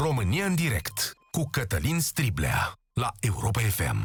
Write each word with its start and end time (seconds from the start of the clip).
România 0.00 0.44
în 0.44 0.54
direct 0.54 1.12
cu 1.30 1.48
Cătălin 1.50 2.00
Striblea 2.00 2.72
la 2.92 3.12
Europa 3.20 3.60
FM. 3.60 3.96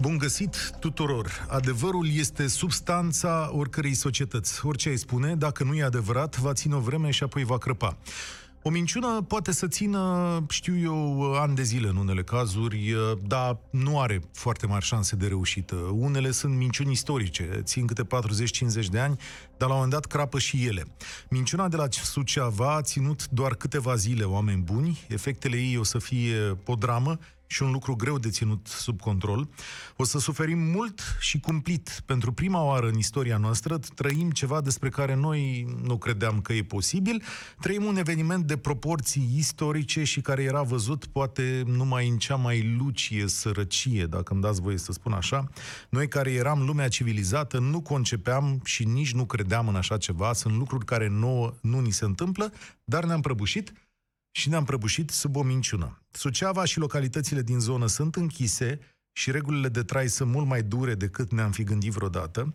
Bun 0.00 0.18
găsit 0.18 0.70
tuturor! 0.80 1.46
Adevărul 1.48 2.06
este 2.14 2.46
substanța 2.46 3.50
oricărei 3.52 3.94
societăți. 3.94 4.66
Orice 4.66 4.88
ai 4.88 4.96
spune, 4.96 5.34
dacă 5.34 5.64
nu 5.64 5.74
e 5.74 5.82
adevărat, 5.82 6.38
va 6.38 6.52
ține 6.52 6.74
o 6.74 6.80
vreme 6.80 7.10
și 7.10 7.22
apoi 7.22 7.44
va 7.44 7.58
crăpa. 7.58 7.96
O 8.64 8.70
minciună 8.70 9.24
poate 9.28 9.52
să 9.52 9.66
țină, 9.66 10.44
știu 10.48 10.78
eu, 10.78 11.32
ani 11.34 11.54
de 11.54 11.62
zile 11.62 11.88
în 11.88 11.96
unele 11.96 12.22
cazuri, 12.22 12.94
dar 13.26 13.58
nu 13.70 14.00
are 14.00 14.20
foarte 14.32 14.66
mari 14.66 14.84
șanse 14.84 15.16
de 15.16 15.26
reușită. 15.26 15.74
Unele 15.74 16.30
sunt 16.30 16.56
minciuni 16.56 16.92
istorice, 16.92 17.60
țin 17.62 17.86
câte 17.86 18.06
40-50 18.84 18.86
de 18.90 18.98
ani, 18.98 19.16
dar 19.62 19.70
la 19.70 19.76
un 19.76 19.82
moment 19.82 20.02
dat 20.02 20.12
crapă 20.12 20.38
și 20.38 20.66
ele. 20.66 20.86
Minciuna 21.28 21.68
de 21.68 21.76
la 21.76 21.86
Suceava 21.90 22.74
a 22.74 22.82
ținut 22.82 23.28
doar 23.28 23.54
câteva 23.54 23.94
zile, 23.94 24.24
oameni 24.24 24.62
buni, 24.62 25.00
efectele 25.08 25.56
ei 25.56 25.76
o 25.76 25.82
să 25.82 25.98
fie 25.98 26.58
o 26.64 26.74
dramă 26.74 27.18
și 27.52 27.62
un 27.62 27.70
lucru 27.70 27.96
greu 27.96 28.18
de 28.18 28.30
ținut 28.30 28.66
sub 28.66 29.00
control. 29.00 29.48
O 29.96 30.04
să 30.04 30.18
suferim 30.18 30.58
mult 30.58 31.16
și 31.20 31.40
cumplit. 31.40 32.02
Pentru 32.06 32.32
prima 32.32 32.62
oară 32.62 32.86
în 32.86 32.98
istoria 32.98 33.36
noastră 33.36 33.78
trăim 33.94 34.30
ceva 34.30 34.60
despre 34.60 34.88
care 34.88 35.14
noi 35.14 35.66
nu 35.82 35.96
credeam 35.96 36.40
că 36.40 36.52
e 36.52 36.62
posibil. 36.62 37.22
Trăim 37.60 37.84
un 37.84 37.96
eveniment 37.96 38.44
de 38.44 38.56
proporții 38.56 39.30
istorice 39.36 40.04
și 40.04 40.20
care 40.20 40.42
era 40.42 40.62
văzut 40.62 41.06
poate 41.06 41.62
numai 41.66 42.08
în 42.08 42.18
cea 42.18 42.36
mai 42.36 42.76
lucie 42.78 43.26
sărăcie, 43.26 44.04
dacă 44.04 44.32
îmi 44.32 44.42
dați 44.42 44.60
voie 44.60 44.78
să 44.78 44.92
spun 44.92 45.12
așa. 45.12 45.48
Noi 45.88 46.08
care 46.08 46.30
eram 46.30 46.62
lumea 46.62 46.88
civilizată 46.88 47.58
nu 47.58 47.80
concepeam 47.80 48.60
și 48.64 48.84
nici 48.84 49.12
nu 49.12 49.24
credeam 49.24 49.51
în 49.60 49.76
așa 49.76 49.96
ceva. 49.96 50.32
Sunt 50.32 50.56
lucruri 50.56 50.84
care 50.84 51.08
nouă 51.08 51.54
nu 51.60 51.80
ni 51.80 51.90
se 51.90 52.04
întâmplă, 52.04 52.52
dar 52.84 53.04
ne-am 53.04 53.20
prăbușit 53.20 53.72
și 54.30 54.48
ne-am 54.48 54.64
prăbușit 54.64 55.10
sub 55.10 55.36
o 55.36 55.42
minciună. 55.42 56.02
Suceava 56.10 56.64
și 56.64 56.78
localitățile 56.78 57.42
din 57.42 57.58
zonă 57.58 57.86
sunt 57.86 58.16
închise 58.16 58.80
și 59.12 59.30
regulile 59.30 59.68
de 59.68 59.82
trai 59.82 60.08
sunt 60.08 60.30
mult 60.30 60.46
mai 60.46 60.62
dure 60.62 60.94
decât 60.94 61.32
ne-am 61.32 61.50
fi 61.50 61.64
gândit 61.64 61.92
vreodată. 61.92 62.52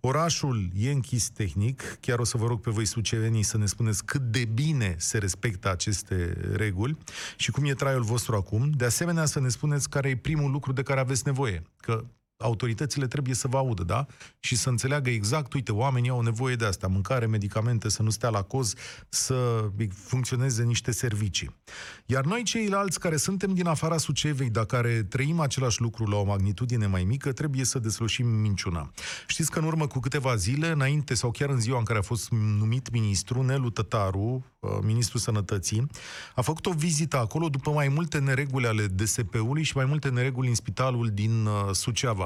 Orașul 0.00 0.68
e 0.74 0.90
închis 0.90 1.28
tehnic, 1.28 1.82
chiar 2.00 2.18
o 2.18 2.24
să 2.24 2.36
vă 2.36 2.46
rog 2.46 2.60
pe 2.60 2.70
voi 2.70 2.84
sucevenii 2.84 3.42
să 3.42 3.58
ne 3.58 3.66
spuneți 3.66 4.04
cât 4.04 4.20
de 4.20 4.44
bine 4.44 4.94
se 4.98 5.18
respectă 5.18 5.70
aceste 5.70 6.36
reguli 6.52 6.96
și 7.36 7.50
cum 7.50 7.64
e 7.64 7.74
traiul 7.74 8.02
vostru 8.02 8.36
acum. 8.36 8.70
De 8.70 8.84
asemenea, 8.84 9.24
să 9.24 9.40
ne 9.40 9.48
spuneți 9.48 9.88
care 9.88 10.08
e 10.08 10.16
primul 10.16 10.50
lucru 10.50 10.72
de 10.72 10.82
care 10.82 11.00
aveți 11.00 11.22
nevoie, 11.24 11.62
că 11.76 12.04
autoritățile 12.40 13.06
trebuie 13.06 13.34
să 13.34 13.48
vă 13.48 13.56
audă, 13.56 13.82
da? 13.82 14.06
Și 14.40 14.56
să 14.56 14.68
înțeleagă 14.68 15.10
exact, 15.10 15.52
uite, 15.52 15.72
oamenii 15.72 16.10
au 16.10 16.20
nevoie 16.20 16.54
de 16.54 16.64
asta, 16.64 16.86
mâncare, 16.86 17.26
medicamente, 17.26 17.88
să 17.88 18.02
nu 18.02 18.10
stea 18.10 18.28
la 18.28 18.42
coz, 18.42 18.74
să 19.08 19.70
funcționeze 19.94 20.62
niște 20.62 20.90
servicii. 20.90 21.56
Iar 22.06 22.24
noi 22.24 22.42
ceilalți 22.42 23.00
care 23.00 23.16
suntem 23.16 23.54
din 23.54 23.66
afara 23.66 23.96
Sucevei, 23.96 24.50
dar 24.50 24.64
care 24.64 25.02
trăim 25.02 25.40
același 25.40 25.80
lucru 25.80 26.04
la 26.04 26.16
o 26.16 26.24
magnitudine 26.24 26.86
mai 26.86 27.04
mică, 27.04 27.32
trebuie 27.32 27.64
să 27.64 27.78
deslușim 27.78 28.26
minciuna. 28.26 28.90
Știți 29.26 29.50
că 29.50 29.58
în 29.58 29.64
urmă 29.64 29.86
cu 29.86 29.98
câteva 29.98 30.36
zile, 30.36 30.68
înainte 30.70 31.14
sau 31.14 31.30
chiar 31.30 31.48
în 31.48 31.60
ziua 31.60 31.78
în 31.78 31.84
care 31.84 31.98
a 31.98 32.02
fost 32.02 32.30
numit 32.30 32.90
ministru, 32.90 33.42
Nelu 33.42 33.70
Tătaru, 33.70 34.44
uh, 34.58 34.70
ministrul 34.82 35.20
sănătății, 35.20 35.86
a 36.34 36.40
făcut 36.40 36.66
o 36.66 36.72
vizită 36.72 37.18
acolo 37.18 37.48
după 37.48 37.70
mai 37.70 37.88
multe 37.88 38.18
nereguli 38.18 38.66
ale 38.66 38.86
DSP-ului 38.86 39.62
și 39.62 39.76
mai 39.76 39.84
multe 39.84 40.08
nereguli 40.08 40.48
în 40.48 40.54
spitalul 40.54 41.08
din 41.08 41.46
uh, 41.46 41.68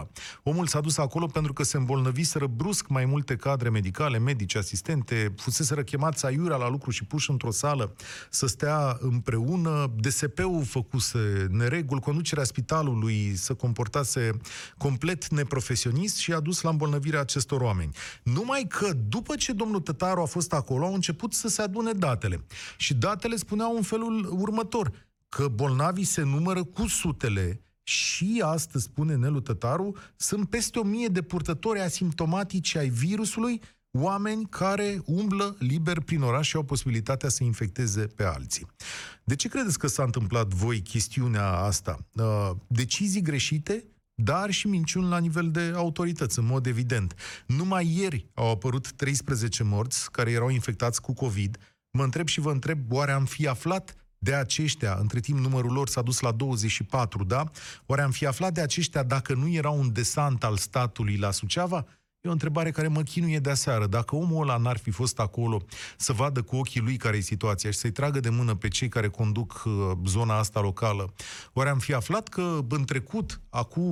Suceava. 0.05 0.41
Omul 0.43 0.67
s-a 0.67 0.81
dus 0.81 0.99
acolo 0.99 1.27
pentru 1.27 1.53
că 1.53 1.63
se 1.63 1.77
îmbolnăviseră 1.77 2.47
brusc 2.47 2.89
mai 2.89 3.05
multe 3.05 3.37
cadre 3.37 3.69
medicale, 3.69 4.19
medici, 4.19 4.55
asistente, 4.55 5.35
fuseseră 5.37 5.83
chemați 5.83 6.27
aiurea 6.27 6.57
la 6.57 6.69
lucru 6.69 6.91
și 6.91 7.05
puși 7.05 7.31
într-o 7.31 7.51
sală 7.51 7.95
să 8.31 8.47
stea 8.47 8.97
împreună. 9.01 9.93
DSP-ul 10.01 10.65
făcuse 10.65 11.47
neregul, 11.51 11.99
conducerea 11.99 12.45
spitalului 12.45 13.33
să 13.37 13.55
comportase 13.55 14.31
complet 14.79 15.29
neprofesionist 15.29 16.17
și 16.17 16.33
a 16.33 16.41
dus 16.41 16.61
la 16.61 16.71
îmbolnăvirea 16.71 17.21
acestor 17.21 17.61
oameni. 17.61 17.97
Numai 18.23 18.67
că 18.69 18.93
după 19.09 19.35
ce 19.35 19.53
domnul 19.53 19.81
Tătaru 19.81 20.21
a 20.21 20.25
fost 20.25 20.53
acolo, 20.53 20.85
au 20.85 20.95
început 20.95 21.33
să 21.33 21.49
se 21.49 21.63
adune 21.63 21.93
datele. 21.93 22.45
Și 22.77 22.95
datele 22.95 23.37
spuneau 23.37 23.77
în 23.77 23.83
felul 23.83 24.29
următor, 24.39 24.93
că 25.29 25.49
bolnavii 25.49 26.05
se 26.05 26.23
numără 26.23 26.65
cu 26.65 26.87
sutele, 26.87 27.61
și 27.85 28.43
astăzi, 28.45 28.85
spune 28.85 29.15
Nelu 29.15 29.41
Tătaru, 29.41 29.97
sunt 30.17 30.51
peste 30.51 30.79
o 30.79 30.83
mie 30.83 31.09
de 31.09 31.23
purtători 31.23 31.81
asimptomatici 31.81 32.75
ai 32.75 32.89
virusului, 32.89 33.61
oameni 33.91 34.47
care 34.51 35.03
umblă 35.05 35.57
liber 35.59 36.01
prin 36.01 36.23
oraș 36.23 36.49
și 36.49 36.57
au 36.57 36.63
posibilitatea 36.63 37.29
să 37.29 37.45
infecteze 37.45 38.07
pe 38.07 38.25
alții. 38.25 38.67
De 39.25 39.35
ce 39.35 39.49
credeți 39.49 39.79
că 39.79 39.87
s-a 39.87 40.03
întâmplat 40.03 40.49
voi 40.49 40.81
chestiunea 40.81 41.49
asta? 41.49 42.07
Uh, 42.13 42.51
decizii 42.67 43.23
greșite, 43.23 43.85
dar 44.15 44.51
și 44.51 44.67
minciuni 44.67 45.09
la 45.09 45.19
nivel 45.19 45.51
de 45.51 45.73
autorități, 45.75 46.39
în 46.39 46.45
mod 46.45 46.67
evident. 46.67 47.15
Numai 47.47 47.95
ieri 47.97 48.27
au 48.35 48.51
apărut 48.51 48.93
13 48.93 49.63
morți 49.63 50.11
care 50.11 50.31
erau 50.31 50.49
infectați 50.49 51.01
cu 51.01 51.13
COVID. 51.13 51.59
Mă 51.91 52.03
întreb 52.03 52.27
și 52.27 52.41
vă 52.41 52.51
întreb, 52.51 52.93
oare 52.93 53.13
am 53.13 53.25
fi 53.25 53.49
aflat 53.49 54.04
de 54.25 54.35
aceștia, 54.35 54.97
între 55.01 55.21
timp 55.21 55.39
numărul 55.39 55.73
lor 55.73 55.89
s-a 55.89 56.03
dus 56.03 56.21
la 56.21 56.33
24, 56.33 57.25
da? 57.25 57.51
Oare 57.87 58.03
am 58.03 58.11
fi 58.11 58.27
aflat 58.27 58.53
de 58.53 58.61
aceștia 58.61 59.03
dacă 59.03 59.35
nu 59.35 59.49
era 59.49 59.71
un 59.71 59.93
desant 59.93 60.45
al 60.45 60.57
statului 60.57 61.17
la 61.17 61.31
Suceava? 61.31 61.87
E 62.21 62.29
o 62.29 62.33
întrebare 62.33 62.71
care 62.71 62.89
mă 62.89 63.03
chinuie 63.03 63.39
de 63.39 63.51
aseară. 63.51 63.87
Dacă 63.87 64.17
omul 64.17 64.43
ăla 64.43 64.57
n-ar 64.57 64.77
fi 64.79 64.91
fost 64.91 65.19
acolo 65.19 65.63
să 65.97 66.13
vadă 66.13 66.43
cu 66.43 66.57
ochii 66.57 66.81
lui 66.81 66.97
care 66.97 67.17
e 67.17 67.21
situația 67.21 67.71
și 67.71 67.79
să-i 67.79 67.91
tragă 67.91 68.21
de 68.21 68.29
mână 68.29 68.55
pe 68.55 68.69
cei 68.69 68.89
care 68.89 69.09
conduc 69.09 69.63
uh, 69.65 69.73
zona 70.07 70.39
asta 70.39 70.61
locală, 70.61 71.13
oare 71.53 71.71
am 71.71 71.79
fi 71.79 71.95
aflat 71.95 72.29
că 72.29 72.59
în 72.69 72.85
trecut, 72.85 73.41
acum, 73.51 73.85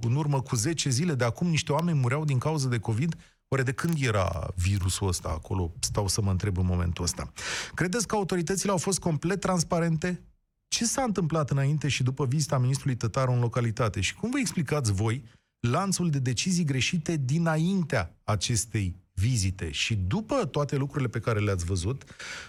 în 0.00 0.14
urmă 0.14 0.40
cu 0.40 0.56
10 0.56 0.90
zile 0.90 1.14
de 1.14 1.24
acum, 1.24 1.46
niște 1.48 1.72
oameni 1.72 1.98
mureau 1.98 2.24
din 2.24 2.38
cauza 2.38 2.68
de 2.68 2.78
COVID? 2.78 3.14
Oare 3.52 3.64
de 3.64 3.72
când 3.72 3.94
era 4.00 4.48
virusul 4.56 5.08
ăsta 5.08 5.28
acolo? 5.28 5.72
Stau 5.80 6.08
să 6.08 6.22
mă 6.22 6.30
întreb 6.30 6.58
în 6.58 6.66
momentul 6.66 7.04
ăsta. 7.04 7.32
Credeți 7.74 8.06
că 8.06 8.14
autoritățile 8.14 8.70
au 8.70 8.76
fost 8.76 8.98
complet 8.98 9.40
transparente? 9.40 10.22
Ce 10.68 10.84
s-a 10.84 11.02
întâmplat 11.02 11.50
înainte 11.50 11.88
și 11.88 12.02
după 12.02 12.26
vizita 12.26 12.58
ministrului 12.58 12.96
Tătaru 12.96 13.32
în 13.32 13.40
localitate? 13.40 14.00
Și 14.00 14.14
cum 14.14 14.30
vă 14.30 14.38
explicați 14.38 14.92
voi 14.92 15.24
lanțul 15.60 16.10
de 16.10 16.18
decizii 16.18 16.64
greșite 16.64 17.16
dinaintea 17.16 18.16
acestei 18.24 18.96
vizite 19.14 19.70
și 19.70 19.94
după 19.94 20.46
toate 20.46 20.76
lucrurile 20.76 21.08
pe 21.08 21.20
care 21.20 21.38
le-ați 21.40 21.64
văzut, 21.64 22.04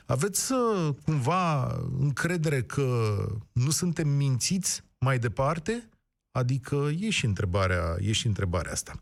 aveți 0.05 0.51
uh, 0.51 0.95
cumva 1.05 1.75
încredere 1.99 2.63
că 2.63 3.15
nu 3.51 3.69
suntem 3.69 4.07
mințiți 4.09 4.83
mai 4.99 5.19
departe? 5.19 5.89
Adică 6.33 6.89
e 6.99 7.09
și 7.09 7.25
întrebarea, 7.25 7.95
e 7.99 8.11
și 8.11 8.27
întrebarea 8.27 8.71
asta. 8.71 9.01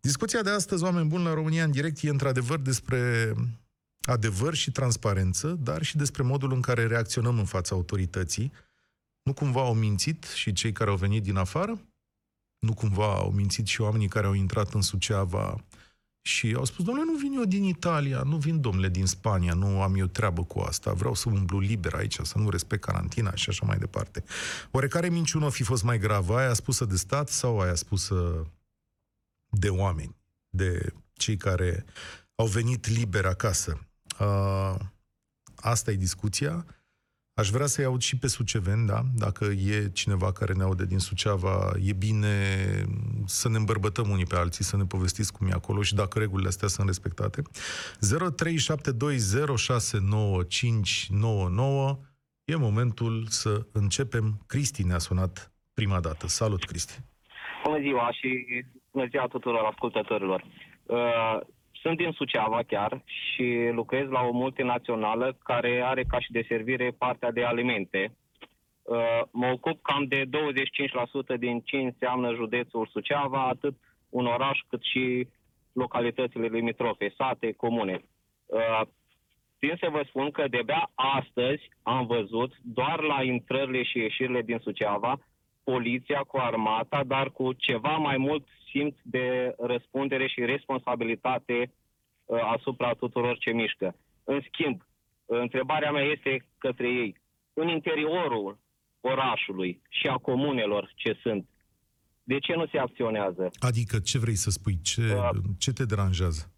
Discuția 0.00 0.42
de 0.42 0.50
astăzi, 0.50 0.82
oameni 0.82 1.08
buni, 1.08 1.24
la 1.24 1.34
România 1.34 1.64
în 1.64 1.70
direct, 1.70 2.02
e 2.02 2.08
într-adevăr 2.08 2.58
despre 2.58 3.34
adevăr 4.00 4.54
și 4.54 4.70
transparență, 4.70 5.48
dar 5.48 5.82
și 5.82 5.96
despre 5.96 6.22
modul 6.22 6.52
în 6.52 6.60
care 6.60 6.86
reacționăm 6.86 7.38
în 7.38 7.44
fața 7.44 7.74
autorității. 7.74 8.52
Nu 9.22 9.32
cumva 9.32 9.60
au 9.60 9.74
mințit 9.74 10.24
și 10.24 10.52
cei 10.52 10.72
care 10.72 10.90
au 10.90 10.96
venit 10.96 11.22
din 11.22 11.36
afară? 11.36 11.80
Nu 12.58 12.74
cumva 12.74 13.14
au 13.14 13.30
mințit 13.30 13.66
și 13.66 13.80
oamenii 13.80 14.08
care 14.08 14.26
au 14.26 14.32
intrat 14.32 14.74
în 14.74 14.82
Suceava 14.82 15.64
și 16.26 16.54
au 16.56 16.64
spus, 16.64 16.84
domnule, 16.84 17.10
nu 17.10 17.16
vin 17.18 17.32
eu 17.32 17.44
din 17.44 17.62
Italia, 17.62 18.22
nu 18.22 18.36
vin 18.36 18.60
domnule 18.60 18.88
din 18.88 19.06
Spania, 19.06 19.54
nu 19.54 19.82
am 19.82 19.94
eu 19.94 20.06
treabă 20.06 20.44
cu 20.44 20.58
asta, 20.58 20.92
vreau 20.92 21.14
să 21.14 21.28
umblu 21.28 21.58
liber 21.58 21.94
aici, 21.94 22.18
să 22.22 22.38
nu 22.38 22.50
respect 22.50 22.84
carantina 22.84 23.34
și 23.34 23.48
așa 23.48 23.66
mai 23.66 23.78
departe. 23.78 24.24
Oarecare 24.70 25.08
minciună 25.08 25.50
fi 25.50 25.62
fost 25.62 25.82
mai 25.82 25.98
gravă, 25.98 26.36
aia 26.36 26.52
spusă 26.52 26.84
de 26.84 26.96
stat 26.96 27.28
sau 27.28 27.60
aia 27.60 27.74
spusă 27.74 28.46
de 29.48 29.68
oameni, 29.68 30.16
de 30.48 30.92
cei 31.12 31.36
care 31.36 31.84
au 32.34 32.46
venit 32.46 32.86
liber 32.86 33.26
acasă? 33.26 33.80
Uh, 34.20 34.74
asta 35.54 35.90
e 35.90 35.96
discuția. 35.96 36.66
Aș 37.40 37.48
vrea 37.48 37.66
să-i 37.66 37.84
aud 37.84 38.00
și 38.00 38.18
pe 38.18 38.26
Suceven, 38.26 38.86
da? 38.86 39.00
Dacă 39.14 39.44
e 39.44 39.90
cineva 39.92 40.32
care 40.32 40.52
ne 40.52 40.62
aude 40.62 40.84
din 40.84 40.98
Suceava, 40.98 41.70
e 41.82 41.92
bine 41.92 42.26
să 43.26 43.48
ne 43.48 43.56
îmbărbătăm 43.56 44.08
unii 44.10 44.26
pe 44.26 44.36
alții, 44.36 44.64
să 44.64 44.76
ne 44.76 44.84
povestiți 44.84 45.32
cum 45.32 45.46
e 45.46 45.52
acolo 45.52 45.82
și 45.82 45.94
dacă 45.94 46.18
regulile 46.18 46.48
astea 46.48 46.68
sunt 46.68 46.86
respectate. 46.86 47.42
0372069599 47.42 47.48
e 52.44 52.56
momentul 52.56 53.24
să 53.28 53.66
începem. 53.72 54.38
Cristi 54.46 54.82
ne-a 54.82 54.98
sunat 54.98 55.52
prima 55.74 56.00
dată. 56.00 56.26
Salut, 56.26 56.64
Cristi! 56.64 56.98
Bună 57.64 57.78
ziua 57.80 58.10
și 58.12 58.44
bună 58.90 59.06
ziua 59.06 59.26
tuturor 59.26 59.64
ascultătorilor! 59.64 60.44
Uh, 60.86 61.40
sunt 61.86 61.98
din 61.98 62.12
Suceava 62.12 62.62
chiar 62.66 63.02
și 63.04 63.70
lucrez 63.72 64.08
la 64.08 64.22
o 64.22 64.32
multinațională 64.32 65.36
care 65.44 65.82
are 65.84 66.04
ca 66.04 66.20
și 66.20 66.32
de 66.32 66.44
servire 66.48 66.94
partea 66.98 67.30
de 67.30 67.44
alimente. 67.44 68.16
Uh, 68.82 69.22
mă 69.30 69.46
ocup 69.46 69.82
cam 69.82 70.04
de 70.04 70.22
25% 71.36 71.38
din 71.38 71.60
ce 71.60 71.76
înseamnă 71.76 72.34
județul 72.34 72.88
Suceava, 72.92 73.48
atât 73.48 73.74
un 74.08 74.26
oraș 74.26 74.58
cât 74.68 74.82
și 74.82 75.28
localitățile 75.72 76.46
limitrofe, 76.46 77.14
sate, 77.16 77.52
comune. 77.52 78.02
Uh, 78.46 78.80
țin 79.58 79.76
să 79.80 79.88
vă 79.90 80.02
spun 80.08 80.30
că 80.30 80.48
de-abia 80.48 80.90
astăzi 80.94 81.62
am 81.82 82.06
văzut, 82.06 82.52
doar 82.62 83.00
la 83.00 83.22
intrările 83.22 83.82
și 83.82 83.98
ieșirile 83.98 84.42
din 84.42 84.58
Suceava, 84.58 85.18
poliția 85.64 86.20
cu 86.20 86.36
armata, 86.36 87.04
dar 87.04 87.30
cu 87.30 87.52
ceva 87.52 87.96
mai 87.96 88.16
mult 88.16 88.46
simț 88.76 88.96
de 89.02 89.54
răspundere 89.58 90.26
și 90.26 90.44
responsabilitate 90.44 91.72
uh, 92.24 92.40
asupra 92.56 92.92
tuturor 92.92 93.38
ce 93.38 93.50
mișcă. 93.50 93.96
În 94.24 94.40
schimb, 94.52 94.80
întrebarea 95.24 95.90
mea 95.90 96.02
este 96.02 96.46
către 96.58 96.88
ei. 96.88 97.20
În 97.52 97.68
interiorul 97.68 98.58
orașului 99.00 99.82
și 99.88 100.06
a 100.06 100.16
comunelor 100.16 100.92
ce 100.94 101.18
sunt, 101.22 101.48
de 102.22 102.38
ce 102.38 102.54
nu 102.54 102.66
se 102.66 102.78
acționează? 102.78 103.50
Adică 103.58 103.98
ce 103.98 104.18
vrei 104.18 104.34
să 104.34 104.50
spui? 104.50 104.78
Ce, 104.82 105.00
Uh. 105.00 105.30
ce 105.58 105.72
te 105.72 105.84
deranjează? 105.84 106.50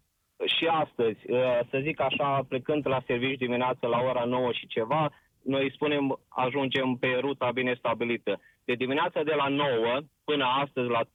și 0.57 0.65
astăzi, 0.65 1.31
uh, 1.31 1.59
să 1.69 1.79
zic 1.81 1.99
așa, 2.01 2.45
plecând 2.47 2.87
la 2.87 3.03
serviciu 3.07 3.45
dimineață 3.45 3.87
la 3.87 3.99
ora 3.99 4.23
9 4.23 4.51
și 4.51 4.67
ceva, 4.67 5.11
noi 5.41 5.71
spunem 5.73 6.19
ajungem 6.27 6.95
pe 6.95 7.17
ruta 7.19 7.51
bine 7.53 7.73
stabilită. 7.77 8.41
De 8.65 8.73
dimineața 8.73 9.23
de 9.23 9.33
la 9.33 9.47
9 9.47 9.99
până 10.29 10.45
astăzi 10.63 10.89
la 10.89 11.01
13.24 11.03 11.05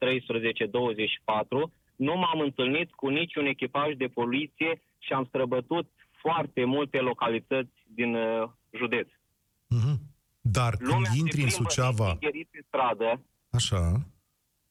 nu 1.96 2.14
m-am 2.16 2.40
întâlnit 2.40 2.88
cu 2.92 3.08
niciun 3.08 3.46
echipaj 3.46 3.94
de 3.96 4.06
poliție 4.06 4.72
și 4.98 5.12
am 5.12 5.24
străbătut 5.24 5.86
foarte 6.22 6.64
multe 6.64 6.98
localități 6.98 7.74
din 7.98 8.14
uh, 8.14 8.48
județ. 8.70 9.08
Mhm. 9.68 9.94
Dar 10.40 10.72
când 10.76 11.06
se 11.06 11.18
intri 11.18 11.42
în 11.42 11.48
plimbă 11.48 11.70
Suceava, 11.70 12.06
nețigărit 12.06 12.48
pe 12.50 12.60
stradă, 12.66 13.20
așa, 13.50 13.82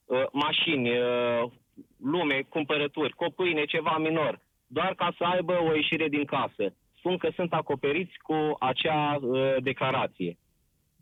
uh, 0.04 0.26
mașini, 0.32 0.88
uh, 0.90 1.50
lume, 1.96 2.46
cumpărături, 2.48 3.12
cu 3.12 3.26
pâine, 3.36 3.64
ceva 3.64 3.98
minor, 3.98 4.40
doar 4.66 4.94
ca 4.94 5.14
să 5.18 5.24
aibă 5.24 5.52
o 5.68 5.74
ieșire 5.74 6.08
din 6.08 6.24
casă. 6.24 6.64
Spun 6.98 7.16
că 7.16 7.28
sunt 7.34 7.52
acoperiți 7.52 8.16
cu 8.22 8.56
acea 8.58 9.18
uh, 9.20 9.56
declarație. 9.62 10.38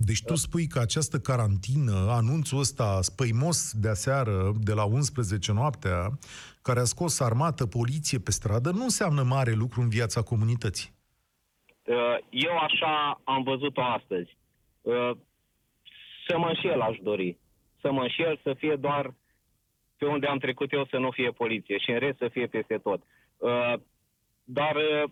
Deci 0.05 0.23
tu 0.25 0.35
spui 0.35 0.67
că 0.67 0.79
această 0.79 1.19
carantină, 1.19 1.97
anunțul 2.09 2.59
ăsta 2.59 2.99
spăimos 3.01 3.73
de 3.81 3.89
aseară, 3.89 4.53
de 4.61 4.73
la 4.73 4.85
11 4.85 5.53
noaptea, 5.53 6.09
care 6.63 6.81
a 6.81 6.85
scos 6.85 7.21
armată, 7.21 7.67
poliție 7.67 8.19
pe 8.19 8.31
stradă, 8.31 8.71
nu 8.71 8.83
înseamnă 8.83 9.23
mare 9.23 9.53
lucru 9.53 9.81
în 9.81 9.89
viața 9.89 10.23
comunității. 10.23 10.91
Uh, 11.85 12.17
Eu 12.31 12.57
așa 12.57 13.21
am 13.25 13.43
văzut-o 13.43 13.83
astăzi. 13.83 14.37
Uh, 14.81 15.11
Să 16.27 16.39
mă 16.39 16.47
înșel 16.49 16.81
aș 16.81 16.97
dori. 17.03 17.39
Să 17.81 17.93
mă 17.93 18.03
înșel 18.03 18.41
să 18.43 18.55
fie 18.59 18.77
doar 18.77 19.15
pe 19.97 20.07
unde 20.07 20.27
am 20.27 20.39
trecut 20.39 20.73
eu 20.73 20.85
să 20.91 20.97
nu 20.99 21.11
fie 21.11 21.31
poliție 21.31 21.79
și 21.79 21.91
în 21.91 21.99
rest 21.99 22.19
să 22.19 22.29
fie 22.29 22.47
peste 22.47 22.79
tot. 22.79 23.03
Uh, 23.37 23.75
Dar 24.45 24.77
uh, 24.77 25.11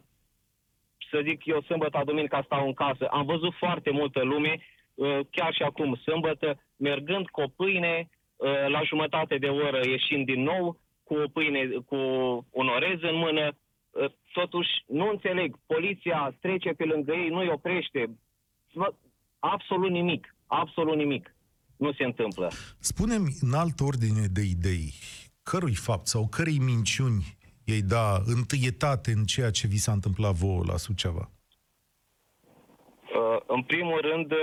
să 1.10 1.20
zic 1.22 1.46
eu, 1.46 1.60
sâmbătă, 1.60 2.02
duminica 2.04 2.42
stau 2.44 2.66
în 2.66 2.74
casă. 2.74 3.06
Am 3.06 3.24
văzut 3.24 3.54
foarte 3.54 3.90
multă 3.90 4.22
lume, 4.22 4.52
uh, 4.58 4.79
chiar 5.30 5.52
și 5.54 5.62
acum, 5.62 5.94
sâmbătă, 5.94 6.60
mergând 6.76 7.28
cu 7.28 7.40
o 7.40 7.48
pâine, 7.48 8.10
uh, 8.36 8.68
la 8.68 8.82
jumătate 8.82 9.36
de 9.38 9.46
oră 9.48 9.80
ieșind 9.88 10.24
din 10.24 10.42
nou, 10.42 10.80
cu 11.02 11.14
o 11.14 11.28
pâine, 11.28 11.68
cu 11.86 11.96
un 12.50 12.68
orez 12.68 12.98
în 13.00 13.16
mână. 13.16 13.56
Uh, 13.90 14.10
Totuși, 14.32 14.70
nu 14.86 15.08
înțeleg, 15.08 15.56
poliția 15.66 16.36
trece 16.40 16.70
pe 16.70 16.84
lângă 16.84 17.12
ei, 17.12 17.28
nu-i 17.28 17.48
oprește. 17.48 18.10
Bă, 18.74 18.94
Absolut 19.38 19.90
nimic, 19.90 20.34
absolut 20.46 20.96
nimic 20.96 21.34
nu 21.76 21.92
se 21.92 22.04
întâmplă. 22.04 22.50
Spune-mi 22.78 23.36
în 23.40 23.52
altă 23.52 23.84
ordine 23.84 24.26
de 24.32 24.40
idei, 24.40 24.92
cărui 25.42 25.74
fapt 25.74 26.06
sau 26.06 26.28
cărei 26.28 26.58
minciuni 26.58 27.38
ei 27.64 27.82
da 27.82 28.20
întâietate 28.24 29.10
în 29.10 29.24
ceea 29.24 29.50
ce 29.50 29.66
vi 29.66 29.76
s-a 29.76 29.92
întâmplat 29.92 30.34
vouă 30.34 30.62
la 30.66 30.76
Suceava? 30.76 31.30
Uh, 33.14 33.40
În 33.46 33.62
primul 33.62 34.00
rând, 34.00 34.32
uh, 34.32 34.38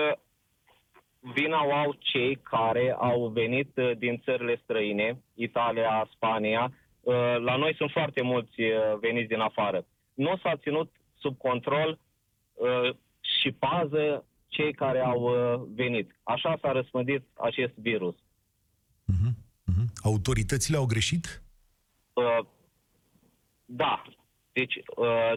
vina 1.19 1.65
o 1.65 1.73
au 1.73 1.95
cei 1.99 2.35
care 2.35 2.95
au 2.99 3.27
venit 3.27 3.77
uh, 3.77 3.97
din 3.97 4.21
țările 4.23 4.59
străine, 4.63 5.21
Italia, 5.33 6.09
Spania. 6.13 6.71
Uh, 7.01 7.13
La 7.39 7.55
noi 7.55 7.75
sunt 7.75 7.91
foarte 7.91 8.21
mulți 8.21 8.61
uh, 8.61 8.97
veniți 8.99 9.27
din 9.27 9.39
afară. 9.39 9.85
Nu 10.13 10.37
s-a 10.43 10.55
ținut 10.55 10.91
sub 11.19 11.37
control 11.37 11.99
uh, 12.53 12.95
și 13.41 13.51
pază 13.51 14.25
cei 14.47 14.73
care 14.73 14.99
au 14.99 15.21
uh, 15.21 15.67
venit. 15.75 16.15
Așa 16.23 16.57
s-a 16.61 16.71
răspândit 16.71 17.23
acest 17.33 17.73
virus. 17.75 18.15
Mhm, 19.05 19.37
mhm. 19.65 19.85
Autoritățile 20.03 20.77
au 20.77 20.85
greșit? 20.85 21.41
Uh, 22.13 22.45
Da. 23.65 24.01
Deci 24.53 24.75
uh, 24.75 25.33